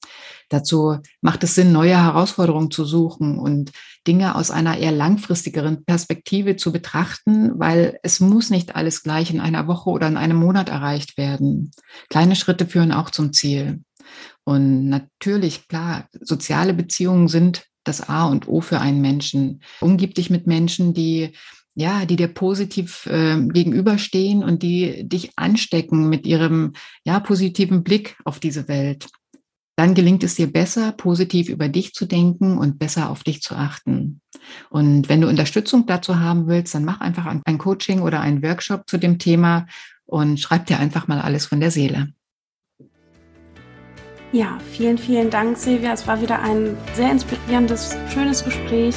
Dazu 0.48 0.98
macht 1.22 1.42
es 1.42 1.56
Sinn, 1.56 1.72
neue 1.72 2.00
Herausforderungen 2.00 2.70
zu 2.70 2.85
suchen 2.85 3.40
und 3.40 3.72
Dinge 4.06 4.37
aus 4.37 4.52
einer 4.52 4.78
eher 4.78 4.92
langfristigeren 4.92 5.85
Perspektive 5.85 6.54
zu 6.54 6.70
betrachten, 6.70 7.59
weil 7.59 7.98
es 8.04 8.20
muss 8.20 8.50
nicht 8.50 8.76
alles 8.76 9.02
gleich 9.02 9.33
in 9.33 9.40
einer 9.40 9.66
Woche 9.66 9.90
oder 9.90 10.06
in 10.06 10.16
einem 10.16 10.37
Monat 10.37 10.68
erreicht 10.68 11.18
werden. 11.18 11.72
Kleine 12.11 12.37
Schritte 12.37 12.64
führen 12.64 12.92
auch 12.92 13.11
zum 13.11 13.33
Ziel. 13.33 13.80
Und 14.44 14.88
natürlich, 14.88 15.66
klar, 15.66 16.06
soziale 16.20 16.74
Beziehungen 16.74 17.26
sind 17.26 17.64
das 17.90 18.09
A 18.09 18.26
und 18.26 18.48
O 18.48 18.61
für 18.61 18.81
einen 18.81 19.00
Menschen. 19.00 19.62
Umgib 19.81 20.14
dich 20.14 20.31
mit 20.31 20.46
Menschen, 20.46 20.94
die 20.94 21.33
ja, 21.74 22.05
die 22.05 22.16
dir 22.16 22.29
positiv 22.29 23.07
äh, 23.07 23.40
gegenüberstehen 23.40 24.42
und 24.42 24.62
die 24.62 25.09
dich 25.09 25.33
anstecken 25.37 26.09
mit 26.09 26.26
ihrem 26.26 26.72
ja 27.05 27.20
positiven 27.20 27.83
Blick 27.85 28.16
auf 28.24 28.40
diese 28.40 28.68
Welt. 28.68 29.09
Dann 29.76 29.94
gelingt 29.94 30.22
es 30.24 30.35
dir 30.35 30.53
besser, 30.53 30.92
positiv 30.92 31.48
über 31.48 31.68
dich 31.68 31.94
zu 31.94 32.07
denken 32.07 32.59
und 32.59 32.79
besser 32.79 33.09
auf 33.09 33.24
dich 33.24 33.40
zu 33.40 33.55
achten. 33.55 34.20
Und 34.68 35.09
wenn 35.09 35.20
du 35.22 35.29
Unterstützung 35.29 35.87
dazu 35.87 36.18
haben 36.18 36.48
willst, 36.48 36.74
dann 36.74 36.85
mach 36.85 37.00
einfach 37.00 37.24
ein 37.44 37.59
Coaching 37.59 38.00
oder 38.00 38.20
einen 38.20 38.42
Workshop 38.42 38.83
zu 38.87 38.98
dem 38.98 39.18
Thema 39.18 39.66
und 40.05 40.38
schreib 40.38 40.66
dir 40.66 40.79
einfach 40.79 41.09
mal 41.09 41.20
alles 41.20 41.46
von 41.46 41.61
der 41.61 41.70
Seele. 41.70 42.12
Ja, 44.32 44.58
vielen, 44.70 44.96
vielen 44.96 45.28
Dank, 45.28 45.56
Silvia. 45.58 45.92
Es 45.92 46.06
war 46.06 46.20
wieder 46.20 46.40
ein 46.40 46.76
sehr 46.94 47.10
inspirierendes, 47.10 47.96
schönes 48.14 48.44
Gespräch. 48.44 48.94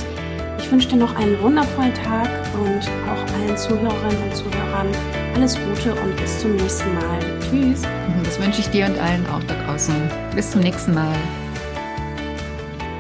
Ich 0.59 0.71
wünsche 0.71 0.89
dir 0.89 0.97
noch 0.97 1.15
einen 1.15 1.41
wundervollen 1.41 1.93
Tag 1.95 2.29
und 2.53 2.87
auch 3.09 3.33
allen 3.33 3.57
Zuhörerinnen 3.57 4.23
und 4.29 4.35
Zuhörern 4.35 4.87
alles 5.33 5.55
Gute 5.55 5.99
und 5.99 6.15
bis 6.17 6.39
zum 6.39 6.55
nächsten 6.55 6.93
Mal. 6.93 7.19
Tschüss. 7.39 7.81
Das 8.23 8.39
wünsche 8.39 8.61
ich 8.61 8.69
dir 8.69 8.85
und 8.85 8.99
allen 8.99 9.25
auch 9.25 9.43
da 9.45 9.55
draußen. 9.65 9.95
Bis 10.35 10.51
zum 10.51 10.61
nächsten 10.61 10.93
Mal. 10.93 11.15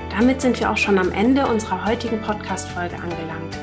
Damit 0.09 0.41
sind 0.41 0.59
wir 0.59 0.71
auch 0.71 0.77
schon 0.77 0.97
am 0.97 1.11
Ende 1.11 1.45
unserer 1.45 1.85
heutigen 1.85 2.19
Podcast-Folge 2.19 2.95
angelangt. 2.95 3.59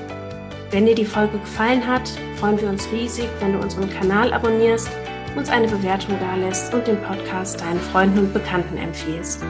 Wenn 0.70 0.86
dir 0.86 0.94
die 0.94 1.04
Folge 1.04 1.38
gefallen 1.38 1.84
hat, 1.84 2.08
freuen 2.36 2.60
wir 2.60 2.68
uns 2.68 2.88
riesig, 2.92 3.26
wenn 3.40 3.54
du 3.54 3.58
unseren 3.58 3.90
Kanal 3.90 4.32
abonnierst 4.32 4.88
uns 5.36 5.48
eine 5.48 5.68
Bewertung 5.68 6.18
dalässt 6.18 6.74
und 6.74 6.86
den 6.86 7.00
Podcast 7.02 7.60
deinen 7.60 7.80
Freunden 7.80 8.18
und 8.18 8.32
Bekannten 8.32 8.76
empfiehlst. 8.76 9.42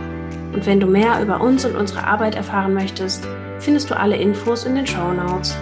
Und 0.53 0.67
wenn 0.67 0.81
du 0.81 0.87
mehr 0.87 1.23
über 1.23 1.41
uns 1.41 1.65
und 1.65 1.77
unsere 1.77 2.05
Arbeit 2.05 2.35
erfahren 2.35 2.75
möchtest, 2.75 3.27
findest 3.59 3.91
du 3.91 3.97
alle 3.97 4.17
Infos 4.17 4.65
in 4.65 4.75
den 4.75 4.87
Show 4.87 5.13
Notes. 5.13 5.57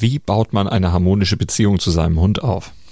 Wie 0.00 0.20
baut 0.20 0.52
man 0.52 0.68
eine 0.68 0.92
harmonische 0.92 1.36
Beziehung 1.36 1.80
zu 1.80 1.90
seinem 1.90 2.20
Hund 2.20 2.42
auf? 2.42 2.72